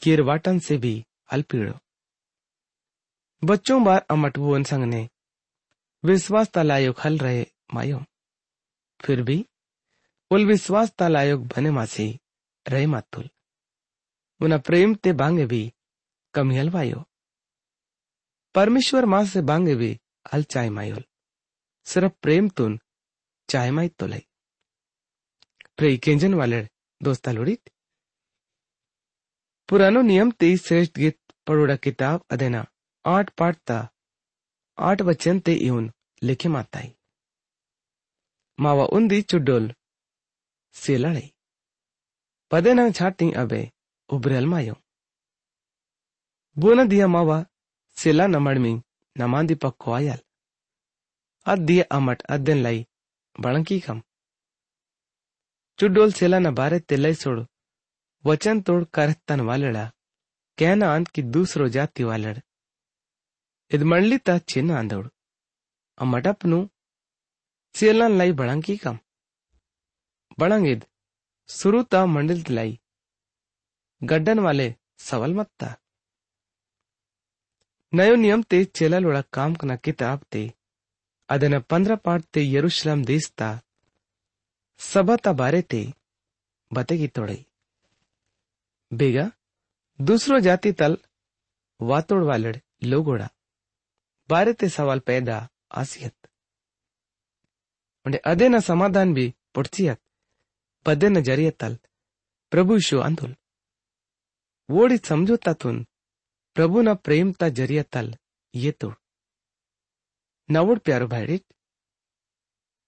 कीरवाटन 0.01 0.59
से 0.59 0.77
भी 0.77 1.05
अल्पीड़ो 1.29 1.73
बच्चों 3.43 3.83
बार 3.83 4.05
अमटवुअन 4.09 4.63
संग 4.63 4.83
ने 4.83 5.09
विश्वास 6.05 6.49
तलायोग 6.49 6.95
हल 7.05 7.17
रहे 7.17 7.45
मायो। 7.73 8.03
फिर 9.01 9.21
भी, 9.21 9.45
उल 10.31 10.45
विश्वास 10.45 10.91
तलायोग 10.91 11.47
बने 11.47 11.71
मासी 11.71 12.19
रहे 12.67 12.85
मातुल। 12.85 13.29
उन 14.41 14.57
प्रेम 14.57 14.95
ते 14.95 15.13
बांगे 15.13 15.45
भी 15.45 15.73
कमियल 16.33 16.69
वायो 16.69 17.06
परमेश्वर 18.57 19.05
माँ 19.05 19.23
से 19.25 19.41
बांगे 19.41 19.73
भी 19.75 19.89
हल 20.33 20.43
चाय 20.43 20.69
मायोल 20.69 21.03
सिर्फ़ 21.87 22.13
प्रेम 22.21 22.47
तुन 22.49 22.77
चाय 23.49 23.71
माई 23.71 23.87
तो 23.89 24.05
लई 24.07 24.21
प्रे 25.77 25.95
केंजन 25.97 26.33
वाले 26.33 26.61
दोस्ता 27.01 27.31
लोड़ित। 27.31 27.69
पुरानो 29.69 30.01
नियम 30.01 30.31
ते 30.31 30.49
श्रेष्ठ 30.57 30.97
गीत 30.97 31.17
पड़ोड़ा 31.47 31.75
किताब 31.75 32.23
अदेना 32.31 32.65
आठ 33.05 33.29
पाठ 33.37 33.57
ता 33.67 33.77
आठ 34.77 35.01
वचन 35.01 35.39
ते 35.39 35.53
इउन 35.65 35.91
लिखे 36.21 36.49
माताई। 36.49 36.89
मावा 38.59 38.85
उन्दी 38.97 39.21
चुडोल 39.21 39.71
से 40.75 40.97
लड़ाई 40.97 41.29
पदे 42.51 42.73
न 42.73 42.91
छाटी 42.91 43.29
अबे 43.43 43.61
उबरेल 44.09 44.45
मायो। 44.45 44.75
बोना 46.57 46.83
दिया 46.85 47.07
मावा 47.07 47.37
सेला 47.97 48.25
नमड़मी 48.27 48.73
नमांदी 49.15 49.55
पक्को 49.63 49.91
आयल 49.99 50.19
अद 51.45 51.59
दिया 51.67 51.85
अमट 51.97 52.21
अदन 52.35 52.57
लाई 52.65 52.79
बड़ंकी 53.35 53.79
कम 53.85 54.01
चुडोल 55.79 56.11
सेला 56.19 56.39
न 56.39 56.53
बारे 56.59 56.79
तेलई 56.89 57.13
सोड़ 57.23 57.39
वचन 58.25 58.61
तोड़ 58.67 58.83
करतन 58.97 59.41
वालड़ा 59.49 59.85
कहना 60.57 60.93
अंत 60.95 61.07
की 61.15 61.21
दूसरो 61.37 61.67
जाति 61.75 62.03
वालड़ 62.09 62.37
इद 63.71 63.83
मंडली 63.91 64.17
ता 64.29 64.37
चिन्ह 64.53 64.77
आंदोड़ 64.77 65.07
अमटपनु 65.97 66.59
सेलन 67.75 68.17
लाई 68.17 68.31
बड़ंकी 68.41 68.77
कम 68.85 68.97
बड़ंगिद 70.39 70.85
शुरू 71.49 71.81
ता 71.93 72.05
मंडल 72.13 72.43
लाई 72.57 72.77
गड्डन 74.01 74.39
वाले 74.45 74.73
सवल 75.09 75.33
मत्ता 75.41 75.75
नयो 77.92 78.14
नियम 78.16 78.42
ते 78.50 78.64
चेला 78.76 78.98
लोड़ा 78.98 79.22
काम 79.32 79.54
कना 79.54 79.76
किताब 79.86 80.20
ते 80.32 80.42
ಅದನ್ನ 81.28 81.56
ಪಂದ್ರ 81.70 81.92
ಪಾಡ್ತೆ 82.06 82.40
ಯರುಶ್ಲಂ 82.54 83.00
ದೇಸ್ತಾ 83.10 83.48
ಸಬತ 84.80 85.28
ಬಾರೆತೆ 85.40 85.82
ಬತೆಗಿ 86.70 87.08
ತೊಡೈ 87.16 87.40
ಬೇಗ 88.92 89.18
दूसरो 90.00 90.36
जाति 90.40 90.70
तल 90.78 90.92
वातोड़ 91.80 92.22
वालड़ 92.24 92.54
लोगोड़ा 92.90 93.28
बारे 94.28 94.52
ते 94.60 94.66
सवाल 94.68 95.00
पैदा 95.08 95.36
आसियत 95.80 96.14
उन्हें 98.06 98.20
अदे 98.30 98.48
न 98.48 98.60
समाधान 98.68 99.14
भी 99.18 99.26
पुड़चियत 99.54 100.00
पदे 100.86 101.08
न 101.08 101.22
जरिए 101.28 101.52
तल 101.62 101.74
प्रभु 102.52 102.78
शो 102.88 102.98
अंधुल 103.00 103.32
वोड़ी 104.68 104.98
समझोता 105.10 105.52
तुन 105.62 105.78
प्रभु 106.57 106.81
न 106.81 106.93
प्रेम 106.95 107.31
ता 107.31 107.47
ज़रिए 107.49 107.81
तल, 107.93 108.07
ये 108.53 108.71
तोड़ 108.81 108.93
नवुड 110.49 110.79
प्यारो 110.79 111.07
भाईडित 111.07 111.43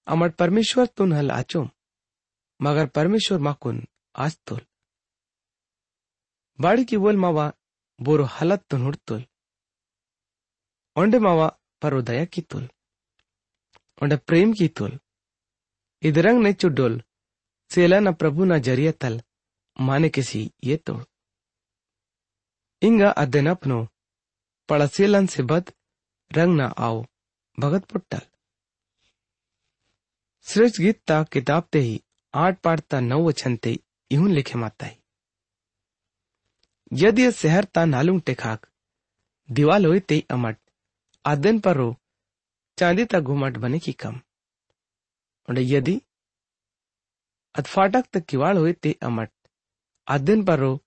अमर 0.07 0.29
परमेश्वर 0.39 0.85
तुन 0.97 1.13
हल 1.13 1.29
आचोम 1.31 1.69
मगर 2.59 2.87
परमेश्वर 2.97 3.39
माकुन 3.47 3.81
आज 4.15 4.37
तोल। 4.47 4.61
बाड़ी 6.59 6.85
की 6.85 6.97
बोल 6.97 7.17
मावा 7.17 7.45
बोरो 7.99 8.25
हलत 8.37 8.63
तुन 8.69 8.81
हुड़तुल 8.81 9.21
ओंडे 10.95 11.19
मावा 11.19 11.47
परो 11.81 12.01
दया 12.09 12.25
की 12.25 12.41
तुल। 12.41 12.65
ओंडे 14.03 14.17
प्रेम 14.27 14.53
की 14.53 14.67
तुल। 14.77 14.99
इधरंग 16.03 16.43
ने 16.43 16.53
चुडोल 16.53 17.01
सेला 17.71 17.99
न 17.99 18.13
प्रभु 18.15 18.45
न 18.45 18.59
ज़रिया 18.69 18.91
तल 19.01 19.21
माने 19.79 20.09
किसी 20.09 20.41
ये 20.63 20.77
तोड़ 20.85 21.03
इंगा 22.81 23.09
अध्यन 23.21 23.47
अपनो 23.49 23.77
पड़ा 24.69 24.85
सेलन 24.87 25.25
से 25.27 25.43
बद 25.43 25.71
रंग 26.31 26.59
न 26.59 26.71
आओ 26.79 27.03
भगत 27.57 27.85
पुट्टल 27.85 28.21
श्रेष्ठ 30.47 30.79
गीत 30.81 31.11
किताब 31.33 31.67
ते 31.71 31.79
ही 31.79 31.99
आठ 32.33 32.59
पाठ 32.63 32.79
ता 32.89 32.99
नौ 33.01 33.19
वचन 33.23 33.55
ते 33.63 33.77
इहुन 34.11 34.31
लिखे 34.31 34.57
माताई 34.59 34.95
यदि 36.91 37.21
ये 37.21 37.31
शहर 37.33 37.65
ता 37.75 37.85
नालुंग 37.85 38.21
टेखाक 38.25 38.67
दीवाल 39.49 39.85
होई 39.85 39.99
ते 40.09 40.23
अमट 40.29 40.57
आदन 41.25 41.59
पर 41.59 41.75
रो 41.77 41.95
चांदी 42.77 43.05
ता 43.05 43.19
घुमट 43.21 43.57
बने 43.57 43.79
की 43.79 43.91
कम 44.03 44.19
और 45.47 45.59
यदि 45.59 45.99
अथफाटक 47.55 48.05
तक 48.13 48.25
किवाड़ 48.25 48.57
हुए 48.57 48.73
ते 48.83 48.95
अमट 49.03 49.31
आदिन 50.07 50.43
पर 50.45 50.59
रो 50.59 50.77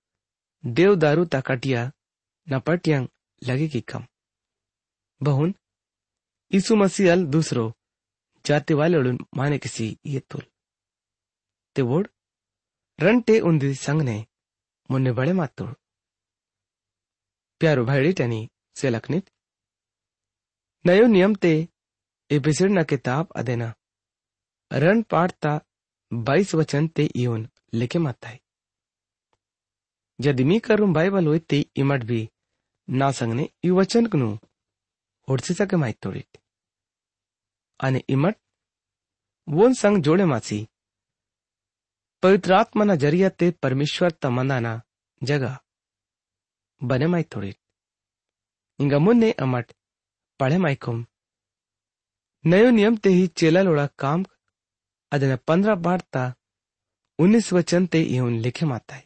देवदारू 0.66 1.24
ता 1.24 1.40
कटिया 1.40 1.92
न 2.48 2.60
पटियंग 2.60 3.08
लगे 3.48 3.68
की 3.68 3.80
कम। 3.80 4.06
बहुन, 5.22 5.54
यीशु 6.54 6.76
मसीह 6.76 7.12
अल 7.12 7.24
दूसरो, 7.26 7.72
जाति 8.46 8.74
वाले 8.74 9.12
माने 9.12 9.58
किसी 9.58 9.98
ये 10.06 10.20
तुल। 10.20 10.42
ते 11.76 11.82
वोड 11.82 12.08
रन 13.00 13.20
टे 13.20 13.40
संग 13.74 14.02
ने 14.02 14.26
मुन्ने 14.90 15.12
बड़े 15.12 15.32
मातुड़ 15.32 15.72
प्यारो 17.60 17.84
भाईड़ी 17.84 18.12
टनी 18.12 18.50
से 18.76 18.90
लखनित 18.90 19.30
नयो 20.86 21.06
नियम 21.06 21.34
ते 21.34 21.68
एपिसोड 22.30 22.70
न 22.70 22.84
किताब 22.84 23.32
अदेना। 23.36 23.74
रन 24.72 25.02
पाठता 25.02 25.60
बाईस 26.12 26.54
वचन 26.54 26.88
ते 26.88 27.04
इवन 27.16 27.48
यदि 30.18 30.24
ଯଦି 30.24 30.44
ମି 30.48 30.56
କାରୁମ୍ 30.66 30.94
ବାଇବଲ୍ 30.96 31.28
ಒತ್ತಿ 31.34 31.58
ಇಮಟ್ 31.82 32.04
ಬಿ 32.10 32.20
నా 32.88 33.08
సంగనే 33.18 33.44
ఈ 33.66 33.70
सके 33.94 34.28
ఒడ్సిసక 35.28 35.74
మాయితోడిట్ 35.82 36.36
అనే 37.80 38.00
इमट 38.14 38.36
ఓన్ 39.48 39.74
संग 39.74 39.96
जोड़े 40.06 40.24
मासी 40.32 40.58
पवित्र 42.22 42.50
आत्मा 42.52 42.84
ना 42.84 42.94
ज़रिया 42.94 43.28
ते 43.38 43.46
परमेश्वर 43.64 44.10
तमंदा 44.22 44.58
ना 44.66 44.72
जगह 45.22 45.54
बने 46.80 47.06
माई 47.06 47.24
थोड़ी 47.32 47.52
इंगा 48.78 48.98
मुन्ने 49.06 49.30
अमट 49.44 49.66
पढ़े 50.40 50.58
माई 50.64 50.76
कुम 50.84 50.98
नयो 52.44 52.70
नियम 52.78 52.96
ते 53.04 53.10
ही 53.10 53.24
चेला 53.38 53.62
लोड़ा 53.62 53.86
काम 53.98 54.20
अदना 55.12 55.36
पंद्रह 55.48 55.74
बार 55.86 56.00
ता 56.14 56.24
उन्नीस 57.18 57.52
वचन 57.52 57.86
ते 57.92 58.00
यून 58.16 58.38
लिखे 58.44 58.66
माता 58.66 58.94
है 58.96 59.04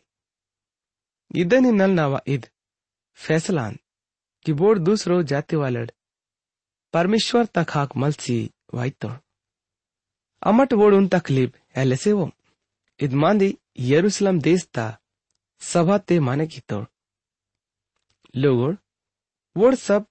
ಇದನ್ನೇ 1.42 1.72
ನಲ್ 1.82 1.96
ನಾವ 2.00 2.14
ಇದ್ 2.34 2.48
फैसलान 3.20 3.74
कि 4.46 4.54
बोर्ड 4.54 4.80
दूसरो 4.80 5.16
जाति 5.24 5.56
वालड 5.56 5.90
परमेश्वर 6.94 7.46
तक 7.56 7.72
हाक 7.76 7.90
मलसी 7.98 8.38
वाइतो 8.74 9.10
अमट 10.42 10.74
बोर्ड 10.74 10.96
उन 10.96 11.08
तकलीब 11.08 11.52
ऐसे 11.76 12.12
वो 12.20 12.26
इद 13.00 13.14
मांदी 13.24 13.50
यरूशलेम 13.90 14.40
देश 14.48 14.64
ता 14.76 14.86
सभा 15.62 15.98
ते 16.08 16.20
माने 16.28 16.48
की 16.48 16.62
तोड़ 16.70 16.86
लोगोड़ 18.36 18.74
वोड़ 19.56 19.74
सब 19.78 20.06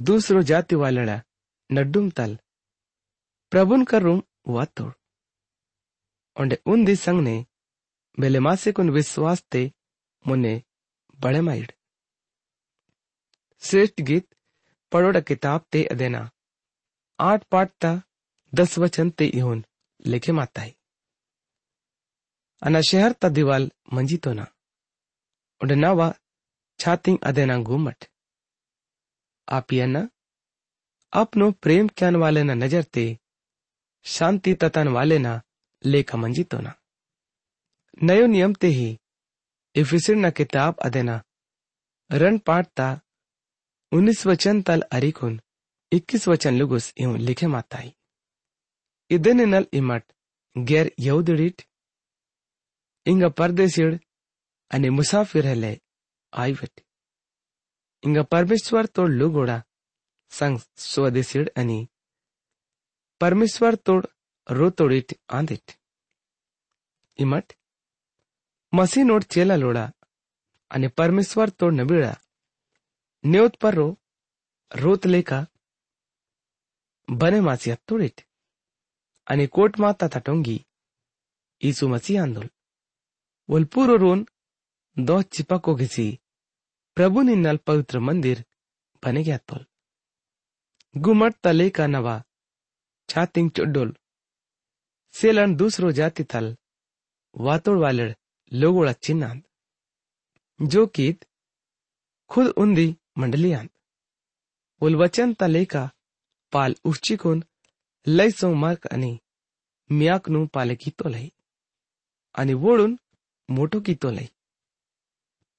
दूसरो 0.00 0.42
जाति 0.50 0.76
वालड़ा 0.82 1.16
नड्डुम 1.70 2.10
तल 2.18 2.38
प्रभुन 3.52 3.84
कर 3.84 4.02
रूम 4.02 4.22
हुआ 4.48 4.64
तोड़ 4.76 4.92
और 6.36 6.56
उन 6.66 6.84
दी 6.84 6.96
संग 6.96 7.20
ने 7.22 7.36
बेले 8.18 8.40
मासे 8.46 8.72
कुन 8.72 8.90
विश्वास 8.90 9.42
ते 9.50 9.70
मुन्ने, 10.25 10.61
बड़े 11.21 11.41
माइड 11.41 11.71
श्रेष्ठ 13.63 14.01
गीत 14.01 14.27
पढ़ोड़ 14.91 15.19
किताब 15.19 15.65
ते 15.71 15.83
अदेना 15.85 16.29
आठ 17.19 17.43
पाठ 17.43 17.71
ता 17.81 17.91
दस 18.53 18.77
वचन 18.77 19.09
ते 19.09 19.25
इहोन 19.25 19.63
लिखे 20.05 20.31
माता 20.31 20.61
है। 20.61 20.75
अना 22.61 22.81
शहर 22.81 23.11
ता 23.11 23.29
दीवाल 23.29 23.71
मंजी 23.93 24.17
तो 24.17 24.33
ना। 24.33 24.45
उन्हें 25.61 25.77
नावा 25.77 26.13
छाती 26.79 27.17
अदेना 27.23 27.57
घूमट 27.57 28.05
आप 29.47 29.73
ना 29.73 30.07
अपनो 31.13 31.51
प्रेम 31.51 31.87
क्यान 31.87 32.15
वाले 32.15 32.43
ना 32.43 32.53
नज़र 32.53 32.83
ते, 32.83 33.05
शांति 34.05 34.53
ततन 34.53 34.87
वाले 34.87 35.17
ना 35.19 35.41
लेखा 35.83 36.17
मंजी 36.17 36.43
तो 36.43 36.59
ना। 36.59 36.73
नयो 38.03 38.25
नियम 38.25 38.53
ते 38.53 38.67
ही 38.67 38.89
ಇಫಿಸಿಡ್ನ 39.75 40.29
ಕಿತಾಬ್ 40.37 40.79
ಅದೇನ 40.87 41.11
रण 42.09 42.37
पाटता 42.47 42.85
उन्नीस 43.91 44.21
वचन 44.29 44.61
तल 44.67 44.81
अरिकुन 44.95 45.33
इक्कीस 45.91 46.27
वचन 46.27 46.57
लुगुस 46.59 46.85
यूँ 47.01 47.17
लिखे 47.27 47.47
माताई। 47.47 47.89
इदन 49.11 49.39
नल 49.51 49.65
इमट 49.79 50.03
गैर 50.55 50.91
यहूदड़ीट 50.99 51.61
इंग 53.05 53.23
परदेसिड 53.39 53.93
अने 54.71 54.89
मुसाफिर 54.97 55.47
हले 55.47 55.73
आईवट 56.33 56.81
इंग 58.03 58.17
परमेश्वर 58.33 58.85
तो 58.95 59.07
लुगोड़ा 59.19 59.57
संग 60.31 60.59
स्वदेसिड 60.89 61.49
अने। 61.63 61.79
परमेश्वर 63.21 63.75
तोड़ 63.85 64.05
रोतोड़ीट 64.47 65.09
आंदिट। 65.39 65.65
इमट 67.19 67.53
મસીનોડ 68.73 69.23
ચેલા 69.25 69.57
લોડા 69.57 69.93
અને 70.71 70.87
પરમેશ્વર 70.89 71.49
તો 71.51 71.65
નબીળા 71.71 72.21
ન્યોત 73.23 73.53
પરો 73.57 73.87
રોત 74.71 75.03
લેકા 75.05 75.45
બને 77.07 77.39
માસી 77.41 77.73
હત્તુડીટ 77.73 78.17
અને 79.27 79.45
કોટમાં 79.47 79.95
તથા 79.95 80.21
ટોંગી 80.21 80.61
ઈસુ 81.61 81.85
મસી 81.89 82.17
આંદોલ 82.17 82.49
વલપુરો 83.49 83.95
રોન 83.97 84.21
દો 84.97 85.15
ચિપાકો 85.23 85.71
ઘીસી 85.75 86.19
પ્રભુની 86.97 87.35
નલ 87.37 87.57
પવિત્ર 87.57 87.97
મંદિર 87.99 88.39
બને 89.03 89.21
ગયા 89.23 89.45
તોલ 89.47 89.63
ગુમટ 90.95 91.35
તલે 91.43 91.65
કા 91.71 91.89
નવા 91.89 92.25
છાતિંગ 93.09 93.49
ચોડોલ 93.55 93.91
સેલણ 95.15 95.57
દૂસરો 95.57 95.87
જાતિ 95.91 96.23
થલ 96.23 96.47
વાતોડ 97.35 97.81
વાલડ 97.83 98.20
चिन्नांद 99.03 99.41
जो 100.59 100.85
कीत 100.95 101.25
खुद 102.31 102.47
उंदी 102.61 102.87
मंडलियांद 103.17 103.69
उल 104.81 104.95
वचन 104.95 105.33
तले 105.39 105.63
का 105.73 105.83
पाल 106.53 106.75
उच्चिकोन 106.85 107.43
लैसो 108.07 108.53
मार्क 108.63 108.87
आणि 108.93 109.11
मियाकनु 109.89 110.45
पाले 110.53 110.75
कीतो 110.83 111.09
लई। 111.09 111.31
आणि 112.35 112.53
मोटो 113.49 113.79
कीतो 113.87 114.09
लई। 114.11 114.27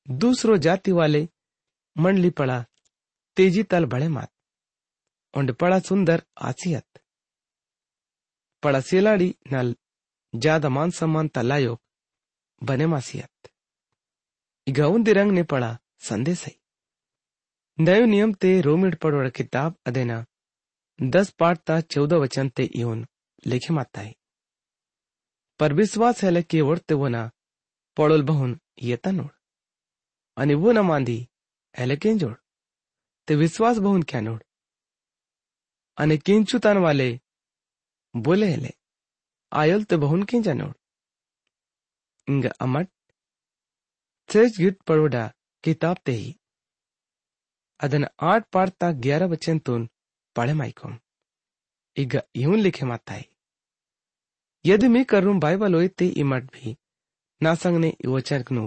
दूसरो 0.07 0.57
जाति 0.65 0.93
वाले 0.93 1.23
मंडली 1.97 2.31
पड़ा 2.39 2.59
तेज़ी 3.37 3.63
तल 3.71 3.85
बड़े 3.93 4.09
मात। 4.09 4.31
और 5.35 5.53
पड़ा 5.61 5.79
सुंदर 5.89 6.23
आसियत। 6.49 7.01
पड़ा 8.63 8.81
सेलाड़ी 8.81 9.35
नल 9.53 9.75
ज़्यादा 10.35 10.69
मान 10.69 10.91
सम्मान 10.99 11.29
तलायो 11.29 11.79
बने 12.63 12.77
बनेमासियत 12.77 13.49
गाउन 14.69 15.03
दिरंग 15.03 15.33
ने 15.33 15.43
पढ़ा 15.43 15.79
संदेश 16.01 16.47
है 16.47 16.57
नयो 17.81 18.07
नियम 18.07 18.33
ते 18.33 18.61
रोमिड 18.61 18.97
पढ़ 18.97 19.31
किताब 19.31 19.77
अदेना। 19.87 20.27
दस 21.03 21.31
पाठ 21.31 21.59
ता 21.59 21.81
चौदह 21.81 22.17
वचन 22.17 22.49
ते 22.49 22.65
इन 22.65 23.07
लिखे 23.47 23.73
माता 23.73 24.01
है। 24.01 24.15
पर 25.59 25.73
विश्वास 25.73 26.25
है 26.25 26.31
लेके 26.31 26.61
वर्ते 26.61 26.95
वो 26.95 27.09
ना, 27.09 27.31
पड़ोल 27.97 28.23
बहुन 28.23 28.61
ये 28.83 28.97
तनोड़ 28.97 29.31
अने 30.37 30.55
वो 30.55 30.73
ना 30.73 30.83
मांदी, 30.83 31.29
है 31.79 31.87
लेके 31.87 32.15
जोड़। 32.15 32.35
ते 33.27 33.35
विश्वास 33.35 33.79
बहुन 33.79 34.03
क्या 34.03 34.21
नोड़। 34.21 34.43
अने 35.99 36.17
किंचु 36.17 36.59
तन 36.59 36.79
वाले, 36.79 37.21
बोले 38.17 38.47
हेले 38.47 38.73
आयल 39.53 39.85
ते 39.85 39.97
बहुन 39.97 40.23
किंचा 40.23 40.53
नोड़। 40.53 40.73
இங்க 42.29 42.49
அமட் 42.67 42.93
சர்ச் 44.31 44.61
கிட் 44.63 44.85
பழுடா 44.89 45.25
கிதாப் 45.65 46.05
தேஹி 46.09 46.31
அதன் 47.81 48.07
ஆட் 48.31 48.47
பார்த்தா 48.55 48.89
கியார 49.05 49.23
வச்சன் 49.33 49.65
தூன் 49.67 49.85
பழமாய்க்கும் 50.37 50.97
இங்க 51.97 52.17
இவன் 52.43 52.65
லிக்க 52.67 52.83
மாத்தாய் 52.91 53.29
यदि 54.65 54.89
मैं 54.89 55.05
करूँ 55.05 55.39
बाइबल 55.41 55.75
ओए 55.75 55.87
ते 55.99 56.07
इमट 56.23 56.45
भी 56.53 56.77
ना 57.41 57.55
संगने 57.55 57.89
योचर 58.05 58.43
कनु 58.43 58.63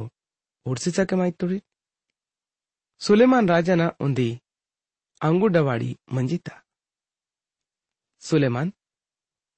उड़से 0.65 0.91
चके 0.91 1.15
माई 1.15 1.31
तुरी 1.31 1.61
सुलेमान 3.01 3.47
राजा 3.49 3.75
ना 3.75 3.87
उन्दी 3.99 4.29
अंगू 5.21 5.47
डवाड़ी 5.47 5.95
मंजिता 6.13 6.61
सुलेमान 8.23 8.71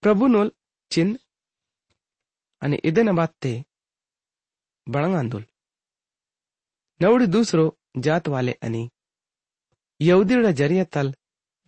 प्रभु 0.03 0.27
नोल 0.27 0.51
चिन 0.91 1.17
अने 2.61 2.79
इदे 2.85 3.03
न 3.03 3.15
बात 3.15 3.33
ते 3.41 3.53
बळंगांदोल 4.87 5.43
नवड़ी 7.01 7.25
दूसरो 7.27 7.65
जात 8.05 8.27
वाले 8.27 8.51
अनि। 8.63 8.83
यहूदीड़ा 9.99 10.51
ज़रिया 10.51 10.83
तल 10.93 11.13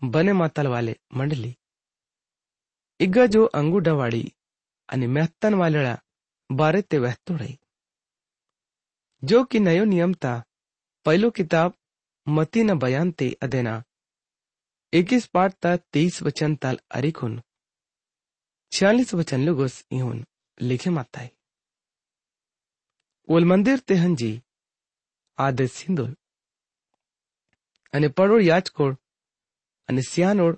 बने 0.02 0.34
मातल 0.34 0.68
वाले 0.68 0.96
मंडली। 1.18 1.56
इग्गा 3.00 3.26
जो 3.34 3.46
अंगूडवाड़ी 3.60 4.24
अनि 4.90 5.08
मेहतन 5.08 5.54
वाले 5.62 5.94
बारे 6.50 6.82
ते 6.82 6.98
वह 7.00 7.16
जो 9.24 9.44
कि 9.44 9.60
नयो 9.60 9.84
नियम 9.86 10.14
ता 10.14 10.34
पहलो 11.06 11.30
किताब 11.32 11.74
मती 12.28 12.64
न 12.64 12.78
बयान 12.80 13.12
ते 13.12 13.28
अदेना 13.44 13.74
इक्कीस 14.94 15.26
पाठ 15.28 15.54
ता 15.62 15.76
तीस 15.94 16.22
वचन 16.24 16.56
तल 16.56 16.80
अरिखुन। 16.92 17.42
छियालीस 18.72 19.14
वचन 19.14 19.46
लोगोस 19.46 19.76
इहुन 19.92 20.26
लिखे 20.58 20.90
माता 20.90 21.20
है 21.22 21.32
મંદિર 23.29 23.81
તે 23.87 23.95
હંજી 23.95 24.43
આદે 25.39 25.65
સિંદુલ 25.69 26.13
અને 27.93 28.09
પડોળ 28.09 28.47
યાચકોળ 28.47 28.95
અને 29.89 30.03
સિયાનોળ 30.11 30.57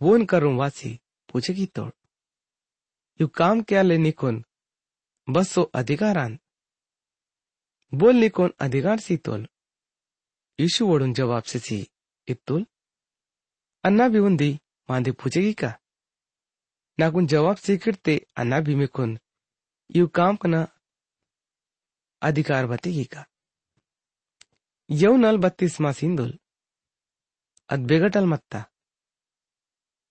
વોન 0.00 0.22
કરું 0.26 0.56
વાસી 0.56 1.00
પૂછે 1.28 1.66
તોડ 1.76 1.94
યુ 3.20 3.28
કામ 3.28 3.58
ક્યાં 3.68 3.88
લે 3.88 3.96
નિકોન 3.98 4.36
બસો 5.28 5.62
અધિકારાન 5.72 6.34
બોલ 7.92 8.16
નિકોન 8.16 8.52
અધિકાર 8.58 9.00
સી 9.00 9.22
તોલ 9.26 9.42
ઈશુ 10.58 10.82
વડું 10.88 11.12
જવાબ 11.12 11.44
से 11.44 11.58
सी 11.58 11.78
इत्तुल 12.28 12.62
अन्ना 13.84 14.04
भी 14.08 14.18
उन्दी 14.18 14.50
मांदी 14.88 15.10
पूछेगी 15.12 15.52
का 15.52 15.70
नाकुन 16.98 17.26
जवाब 17.26 17.56
सीखते 17.56 18.14
अन्ना 18.36 18.58
भी 18.60 18.74
मिकुन 18.74 19.10
यू 19.90 20.06
काम 20.10 20.36
कना 20.36 20.60
अधिकारवती 22.21 23.03
का 23.13 23.25
यौनल 24.89 25.37
बत्तीसमा 25.37 25.91
सिंधुल 25.91 26.37
अद्बेगटल 27.69 28.25
मत्ता 28.25 28.63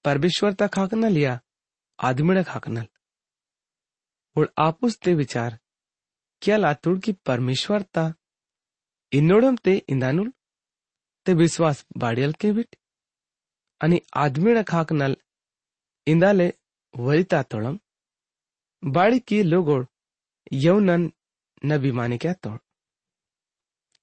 परमेश्वर 0.05 0.53
तक 0.61 0.79
हाकनल 0.79 1.17
या 1.17 1.39
आदमिड़क 1.99 2.49
हाकनल 2.49 2.87
और 4.37 4.53
आपुस 4.59 4.99
ते 5.05 5.15
विचार 5.15 5.59
क्या 6.43 6.57
लातुड़ 6.57 6.99
की 7.05 7.13
परमेश्वरता 7.27 8.13
इन्नोडम 9.13 9.57
ते 9.65 9.77
इंदानुल 9.89 10.31
ते 11.27 11.35
विश्वास 11.35 11.85
बाडियल 11.99 12.33
के 12.41 12.53
बिट 12.53 12.77
आणि 13.81 14.01
आदमिड़क 14.17 14.73
हाकनल 14.75 15.17
इंदाले 16.07 16.53
वरिता 16.95 17.43
बाड़ी 18.83 19.19
की 19.29 19.43
लोगोड़ 19.43 19.85
यौनन 20.55 21.11
नबी 21.67 21.93
माने 21.93 22.19
क्या 22.19 22.33
तोड़? 22.33 22.59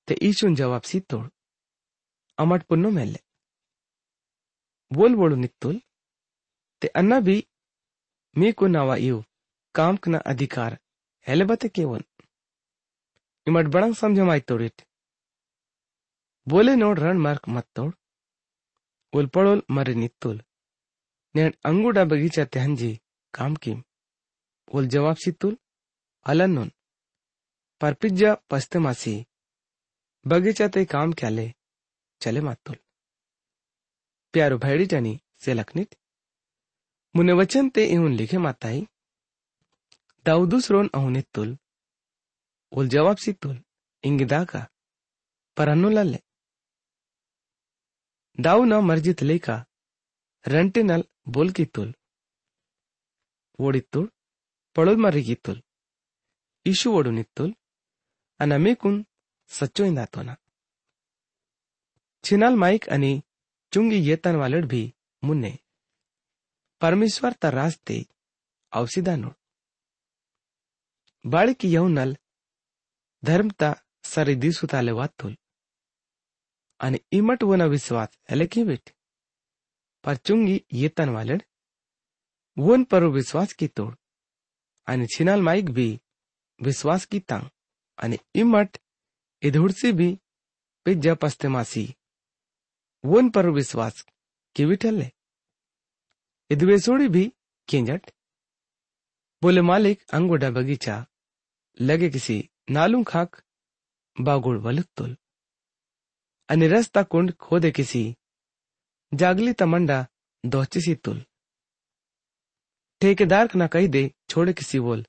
ते 0.07 0.15
ईशुन 0.23 0.55
जवाब 0.55 0.81
सी 0.81 0.99
तोड़। 0.99 1.27
अमट 2.37 2.63
पुन्नो 2.63 2.89
मेले। 2.91 3.19
बोल 4.93 5.15
बोलू 5.15 5.35
नित्तुल। 5.35 5.81
ते 6.81 6.87
अन्ना 6.87 7.19
भी, 7.19 7.47
मी 8.37 8.51
को 8.51 8.67
नवा 8.67 8.95
यू 8.95 9.23
काम 9.75 9.95
कना 9.95 10.17
अधिकार, 10.17 10.79
हेले 11.27 11.45
बते 11.45 11.69
केवन 11.69 12.03
इमट 13.47 13.65
बड़ंग 13.65 13.95
समझमाई 13.95 14.39
तोड़िट 14.39 14.81
बोले 16.47 16.75
नोड 16.75 16.99
रण 16.99 17.17
मार्क 17.17 17.49
मत 17.49 17.67
तोड़। 17.75 17.93
उल 19.13 19.27
पड़ोल 19.27 19.63
मरे 19.71 19.93
नित्तुल। 19.93 20.43
नेण 21.35 21.51
अंगूडा 21.65 22.05
बगीचा 22.05 22.45
तेहंजी 22.45 22.99
काम 23.33 23.55
कीम। 23.55 23.83
उल 24.73 24.87
जवाब 24.87 25.15
सी 25.15 25.31
तुल 25.31 25.57
अलन 26.25 26.71
परपिज्जा 27.83 28.35
पस्तेमासी 28.35 29.25
बगीचाते 30.27 30.85
काम 30.85 31.13
क्याले, 31.13 31.53
चले 32.21 32.41
मातुल। 32.41 32.75
प्यारो 34.33 34.57
भैडी 34.57 34.85
जानी, 34.85 35.21
से 35.39 35.53
लखनित। 35.53 35.95
मुने 37.15 37.33
वचन 37.33 37.69
ते 37.69 37.85
इहुन 37.85 38.13
लिखे 38.13 38.37
माताई। 38.37 38.87
दाऊदुस 40.25 40.71
रोन 40.71 40.89
अहुने 40.93 41.21
तुल। 41.21 41.57
उल 42.71 42.87
जवाब 42.87 43.17
सी 43.17 43.33
तुल 43.33 43.63
इंगिदा 44.03 44.43
का, 44.43 44.67
पर 45.57 45.67
अनु 45.67 45.89
लल्ले। 45.89 46.19
दाऊ 48.39 48.65
न 48.65 48.73
मर्जित 48.73 49.23
लेका 49.23 49.65
रंटे 50.47 50.83
नल 50.83 51.03
बोल 51.27 51.51
की 51.51 51.65
तुल। 51.65 51.93
वोड़ी 53.59 53.79
तुल 53.79 54.11
पड़ोल 54.75 54.97
मरी 54.97 55.23
की 55.23 55.35
तुल। 55.35 55.63
ईशु 56.67 56.91
वोडू 56.91 57.11
नित्तुल 57.11 57.55
anamekun 58.43 59.03
satchoin 59.47 59.95
datona. 59.95 60.35
छिनाल 62.25 62.55
माइक 62.55 62.89
अनि 62.89 63.21
चुंगी 63.73 63.99
येतन 64.09 64.35
वालड 64.35 64.65
भी 64.65 64.93
मुन्ने। 65.23 65.59
परमेश्वर 66.81 67.33
तर 67.33 67.53
रास्ते 67.53 68.05
औसिदा 68.75 69.15
नोड 69.15 69.35
बाळकी 71.25 71.67
यहुनल 71.73 72.13
धर्मता 73.23 73.73
सरी 74.03 74.35
दिसुताले 74.35 74.91
वातुल 74.91 75.35
आणि 76.79 76.97
इमट 77.11 77.43
वना 77.43 77.65
विश्वास 77.65 78.07
हलकी 78.31 78.63
बेट 78.63 78.89
पर 80.03 80.15
चुंगी 80.15 80.57
येतन 80.73 81.09
वालड 81.09 81.41
वन 82.57 82.83
पर 82.83 83.03
विश्वास 83.03 83.53
की 83.53 83.67
तोड़। 83.67 83.95
आणि 84.87 85.05
छिनाल 85.07 85.41
माइक 85.41 85.69
भी 85.69 85.99
विश्वास 86.61 87.05
की 87.05 87.19
तांग। 87.19 87.47
आणि 88.03 88.17
इम्मट 88.35 88.77
एधोडसी 89.43 89.91
पे 90.85 90.93
जप 90.95 91.25
असते 91.25 91.47
मासी। 91.47 91.85
वन 93.03 93.29
पर 93.29 93.45
विश्वास 93.49 94.05
केवी 94.55 94.75
ठरले 94.75 95.07
इधवे 96.49 96.77
सोडी 96.79 97.07
भी 97.07 97.23
केंजट। 97.69 98.11
बोले 99.41 99.61
मालिक 99.61 100.03
अंगोडा 100.13 100.49
बगीचा, 100.49 100.95
लगे 101.81 102.09
किसी 102.09 102.37
नालू 102.69 103.03
खाक, 103.03 103.41
बागोड़ 104.21 104.57
वलुत 104.57 104.89
तुल। 104.97 105.15
आणि 106.49 106.69
कुंड 107.03 107.33
खोदे 107.33 107.71
किसी 107.71 108.03
जागली 109.13 109.53
तमंडा 109.53 109.99
दोहचिसी 110.45 110.95
तुल। 110.95 111.23
ठेकेदार 113.01 113.49
ना 113.55 113.67
कही 113.67 113.87
दे, 113.87 114.03
छोड़े 114.29 114.53
किसी 114.53 114.79
बोल, 114.79 115.05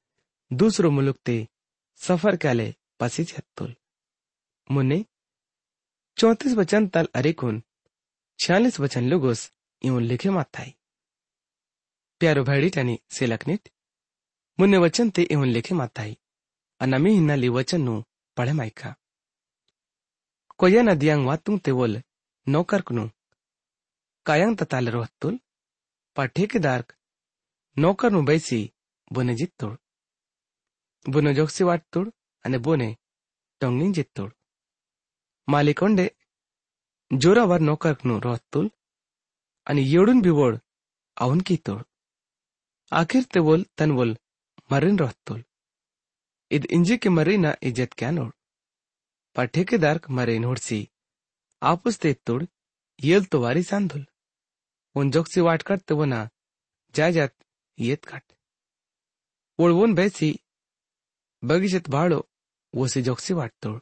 दूसरो 0.52 0.90
मुलुक 0.90 1.18
ते 1.26 1.36
सफ़र 1.96 2.36
क्या 2.36 2.52
ले 2.52 2.74
छत्तुल 3.02 3.74
मुन्ने, 4.70 5.04
चौतीस 6.18 6.52
वचन 6.56 6.86
तल 6.94 7.08
अरेकुन 7.14 7.62
छियालीस 8.38 8.78
वचन 8.80 9.04
लुगुस 9.10 9.40
यूँ 9.82 10.00
लिखे 10.02 10.30
माथाई। 10.30 10.70
प्यारो 12.20 12.42
भैडी 12.44 12.68
टनी 12.76 12.98
सेलकनिट 13.16 13.68
मुन्ने 14.58 14.78
वचन 14.84 15.10
ते 15.16 15.22
यूँ 15.32 15.46
लिखे 15.46 15.74
माथाई 15.74 16.16
अनमी 16.80 17.10
हिन्ना 17.14 17.34
ली 17.42 17.48
वचन 17.58 17.80
नु 17.86 17.94
पढ़े 18.36 18.52
माइका 18.60 18.94
कोया 20.58 20.82
नदियांग 20.88 21.26
वातुं 21.26 21.58
ते 21.64 21.72
बोल 21.78 22.02
नौकर 22.46 22.80
कुनु? 22.88 23.04
कायांग 24.26 24.56
तताल 24.58 24.88
रोहतुल 24.94 25.38
पर 26.16 26.26
ठेकेदार 26.36 26.84
नौकर 27.76 28.10
नु 28.14 28.20
बैसी 28.28 28.60
बुने 29.12 29.34
जित्तुड़ 29.40 29.76
बुनो 31.06 31.32
जोक्सी 31.38 31.64
वाटतुड़ 31.70 32.08
અને 32.45 32.57
બોને 32.65 32.89
ટોંગની 33.61 33.95
જીત્તોડ 33.97 34.31
માલિકોંડે 35.47 36.05
જોરાવાર 37.11 37.61
નોકરનું 37.61 38.19
રોહતુલ 38.25 38.67
અને 39.67 39.81
येडून 39.83 40.21
बिवोड 40.21 40.57
आवून 41.17 41.39
कितोड 41.47 41.83
आखिर 42.91 43.23
ते 43.33 43.39
बोल 43.47 43.63
तन 43.77 43.91
बोल 43.95 44.13
मरीन 44.71 44.97
रोहतुल 44.99 45.41
इद 46.51 46.65
इंजी 46.75 46.97
के 46.97 47.09
मरीना 47.09 47.51
इज्जत 47.61 47.93
क्या 47.99 48.11
नोड 48.11 48.31
पर 49.35 49.45
ठेकेदार 49.55 49.99
मरे 50.09 50.37
नोडसी 50.39 50.79
आपुस 51.61 51.99
ते 52.03 52.13
तोड 52.27 52.45
येल 52.99 53.25
तो 53.31 53.41
वारी 53.41 53.63
सांधुल 53.63 54.03
उन 54.95 55.11
जोक्सी 55.11 55.41
वाट 55.41 55.61
करते 55.63 55.93
वो 55.93 56.05
ना 56.05 56.21
जायजात 56.93 57.33
येत 57.77 58.05
काट 58.05 58.25
ओळवून 59.59 59.93
बैसी 59.93 60.31
बगीचेत 61.43 61.89
भाडो 61.89 62.21
वसी 62.74 63.00
जोक्सी 63.02 63.34
वाटतोड 63.34 63.80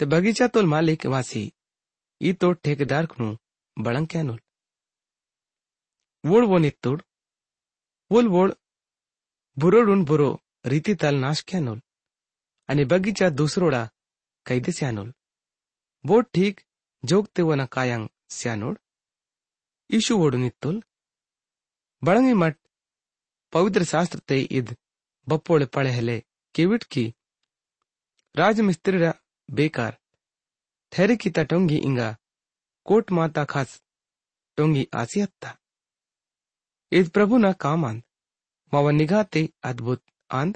ते 0.00 0.04
बगीचातोल 0.12 0.66
मालिक 0.66 1.06
वासी, 1.14 1.42
ई 2.20 2.32
तो 2.40 2.52
ठेकेदार 2.64 3.06
खनु 3.10 3.28
बळंक्यानोल 3.76 4.38
वोड 6.24 6.44
वो 6.50 6.58
नित्तोड 6.58 7.02
वोल 8.10 8.26
वोड 8.34 8.52
बुरोडून 9.56 10.04
बुरो, 10.04 10.30
रीती 10.70 10.94
ताल 11.02 11.14
नाश 11.24 11.42
क्यानोल 11.48 11.78
आणि 12.68 12.84
बगीचा 12.90 13.28
दुसरोडा, 13.40 13.82
कैदे 14.46 14.72
स्यानोल 14.72 15.10
बोट 16.04 16.24
ठीक 16.34 16.60
जोगते 17.02 17.42
वना 17.42 17.66
कायांग 17.74 18.06
स्यानोड 18.30 18.76
ईशु 19.90 20.16
वोडू 20.18 20.38
नित्तोल 20.38 20.80
बळंगी 22.02 22.32
मठ, 22.42 22.54
पवित्र 23.52 23.82
शास्त्र 23.92 24.18
ते 24.28 24.40
इद 24.58 24.74
बप्पोळे 25.26 25.66
पळे 25.74 25.90
हेले, 25.90 26.18
केविट 26.54 26.84
की 26.90 27.04
ರಾಜಮಿಸ್ತ್ರಿರ 28.35 29.05
ಬೇಕಾರ 29.49 29.93
ठहरेकिता 30.91 31.43
टोंगी 31.43 31.77
इंगा 31.79 32.07
कोट 32.85 33.11
माता 33.11 33.43
खास 33.45 33.69
टोंगी 34.57 34.83
आसी 34.93 35.19
हत्ता 35.19 35.51
इस 36.91 37.07
प्रभु 37.09 37.37
ना 37.37 37.51
काम 37.63 37.85
आंद 37.85 38.01
मावा 38.73 38.91
निगाते 38.99 39.43
अद्भुत 39.69 40.01
आंद 40.29 40.55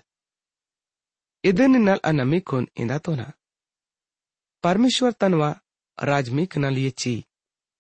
ಇದನ್ನಿನಲ್ 1.44 2.02
ಅನಮಿಕೋನ್ 2.10 2.66
ಇಂದಾತೋನ 2.82 3.24
ಪರಮೇಶ್ವರ್ 4.64 5.18
ತನ್ವ 5.22 5.44
ರಾಜ್ಮೀಕ್ 5.98 6.56
ನಲ್ 6.64 6.80
ಯೆಚ್ಚಿ 6.84 7.14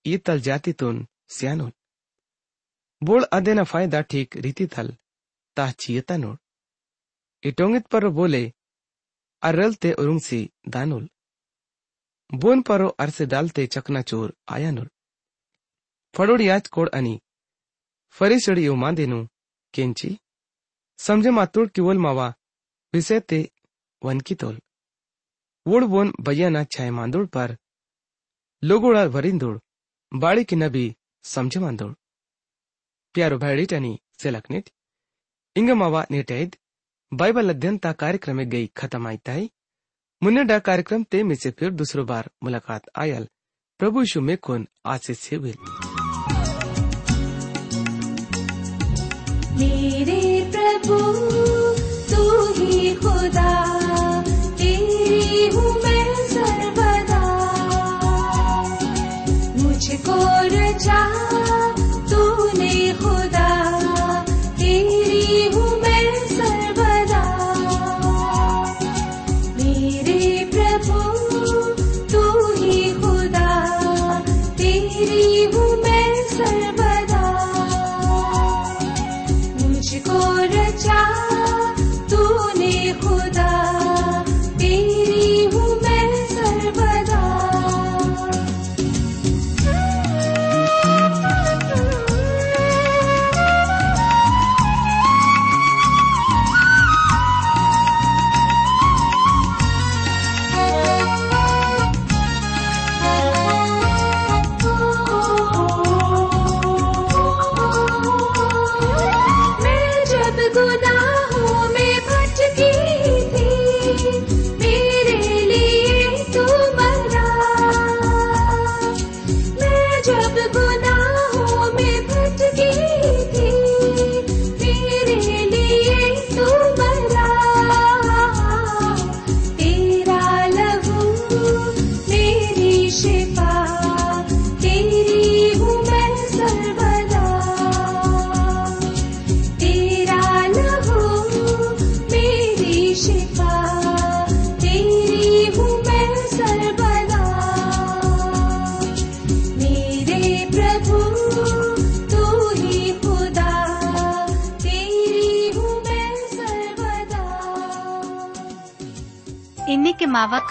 ಈ 0.05 0.13
ತಲ್ 0.25 0.43
ಜಾತಿತೋನ್ 0.47 0.99
ಸ್ಯಾನೋನ್ 1.37 1.73
बोळ 3.01 3.21
अदेना 3.37 3.63
फायदा 3.63 3.99
ठीक 4.11 4.29
रीती 4.43 4.65
थल 4.73 4.87
ता 5.57 5.65
चियता 5.81 6.15
नोड 6.17 6.37
इटोंगित 7.43 7.85
परो 7.93 8.09
बोले 8.19 8.43
अरल 9.43 9.73
ते 9.81 9.91
उरुंगसी 10.01 10.39
दानुल 10.73 11.07
बोन 12.29 12.61
परो 12.67 12.87
अरसे 12.99 13.25
डालते 13.33 13.65
चकना 13.73 14.01
चोर 14.09 14.29
आयानुल 14.55 14.87
फडोडी 16.13 16.47
आज 16.49 16.69
कोड 16.75 16.89
आणि 16.93 17.17
फरीसडी 18.15 18.63
यो 18.65 18.75
मांदेनु 18.83 19.19
केंची 19.73 20.15
समजे 20.99 21.29
मातुड 21.29 21.69
किवल 21.75 21.97
मावा 22.05 22.27
विसे 22.93 23.19
ते 23.29 23.41
वनकी 24.01 24.35
तोल 24.41 24.57
वोड 25.65 25.83
बोन 25.93 26.11
बय्याना 26.25 26.63
छाय 26.73 26.89
मांदोड 26.97 27.27
पर 27.35 27.55
लोगोळा 28.63 29.03
वरिंदोड 29.15 29.59
बाळी 30.11 30.43
की 30.49 30.55
नबी 30.55 30.85
समझे 31.23 31.59
मांदोड 31.59 31.93
ಪ್ಯಾರು 33.15 33.37
ಭೈಡಿಟನಿ 33.43 33.93
ಸೆಲಕ್ನಿಟ್ 34.21 34.67
ಇಂಗಮವ 35.55 35.95
ನೇಟೈದ್ 36.13 36.55
बाइबल 36.55 36.55
अध्ययन 36.55 36.57
ता 36.57 36.60
कार्यक्रम 37.14 38.36
में 38.36 38.50
गई 38.50 38.66
खत्म 38.76 39.06
आई 39.06 39.50
मुन्ने 40.22 40.44
डा 40.44 40.58
कार्यक्रम 40.58 41.02
ते 41.02 41.22
में 41.22 41.34
से 41.34 41.50
फिर 41.50 41.70
दूसरो 41.70 42.04
बार 42.04 42.30
मुलाकात 42.44 42.82
आयल। 42.98 43.28
प्रभु 43.78 44.00
यीशु 44.00 44.20
में 44.20 44.36
कौन 44.36 44.68
आशीष 44.86 45.18
से 45.18 45.36
हुई। 45.36 45.54
मेरे 49.52 50.50
प्रभु, 50.50 50.98
तू 52.14 52.52
ही 52.52 52.94
खुदा, 52.94 54.22
तेरी 54.56 55.56
हूँ 55.56 55.72
मैं 55.82 56.14
सर्वदा। 56.28 57.22
मुझको 59.62 60.16
रचा 60.46 61.31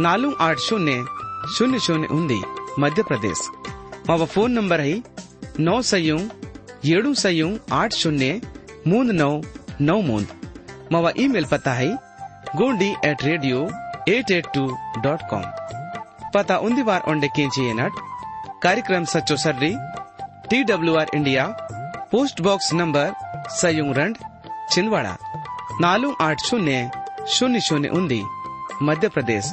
నాలుగు 0.00 0.34
ఆరు 0.40 0.58
శూన్య 0.58 0.92
శూన్య 1.56 1.78
శూన్య 1.78 2.08
ఉంది 2.18 2.40
మధ్యప్రదేశ్ 2.78 3.44
మావ 4.08 4.24
ఫోన్ 4.24 4.54
నంబర్ 4.54 4.80
అయి 4.80 4.96
నౌ 5.60 5.80
సయ్యం 5.80 6.30
ఏడు 6.84 7.12
సయ్యం 7.14 7.60
ఆట్ 7.72 7.94
శూన్య 7.94 8.40
మూంద్ 8.86 9.18
నౌ 9.18 9.32
నౌ 9.80 10.00
మూంద్ 10.00 10.32
మావ 10.92 11.12
ఈమెయిల్ 11.16 11.50
పతా 11.52 11.74
హై 11.74 11.90
Gondi 12.62 12.90
at 13.04 13.24
radio 13.24 13.60
eight 14.08 14.32
eight 14.32 14.52
two 14.54 14.64
dot 15.04 15.20
com 15.30 15.44
पता 16.34 16.56
उन्दी 16.56 16.82
बार 16.82 17.00
ओंडे 17.08 17.28
केंची 17.28 17.72
नट? 17.72 17.92
कार्यक्रम 18.62 19.04
सचो 19.04 19.36
सर्री 19.36 19.72
T 20.50 20.62
W 20.64 20.94
R 20.96 21.08
India 21.14 21.46
post 22.12 22.40
box 22.40 22.72
number 22.72 23.06
सयुंग 23.50 23.94
रंड, 23.96 24.16
छिंदवाड़ा। 24.70 25.16
नालू 25.80 26.14
आठ 26.20 26.44
शून्य 26.44 26.90
शून्य 27.28 27.60
शून्य 27.60 27.88
उन्दी 27.88 28.22
मध्य 28.82 29.08
प्रदेश। 29.08 29.52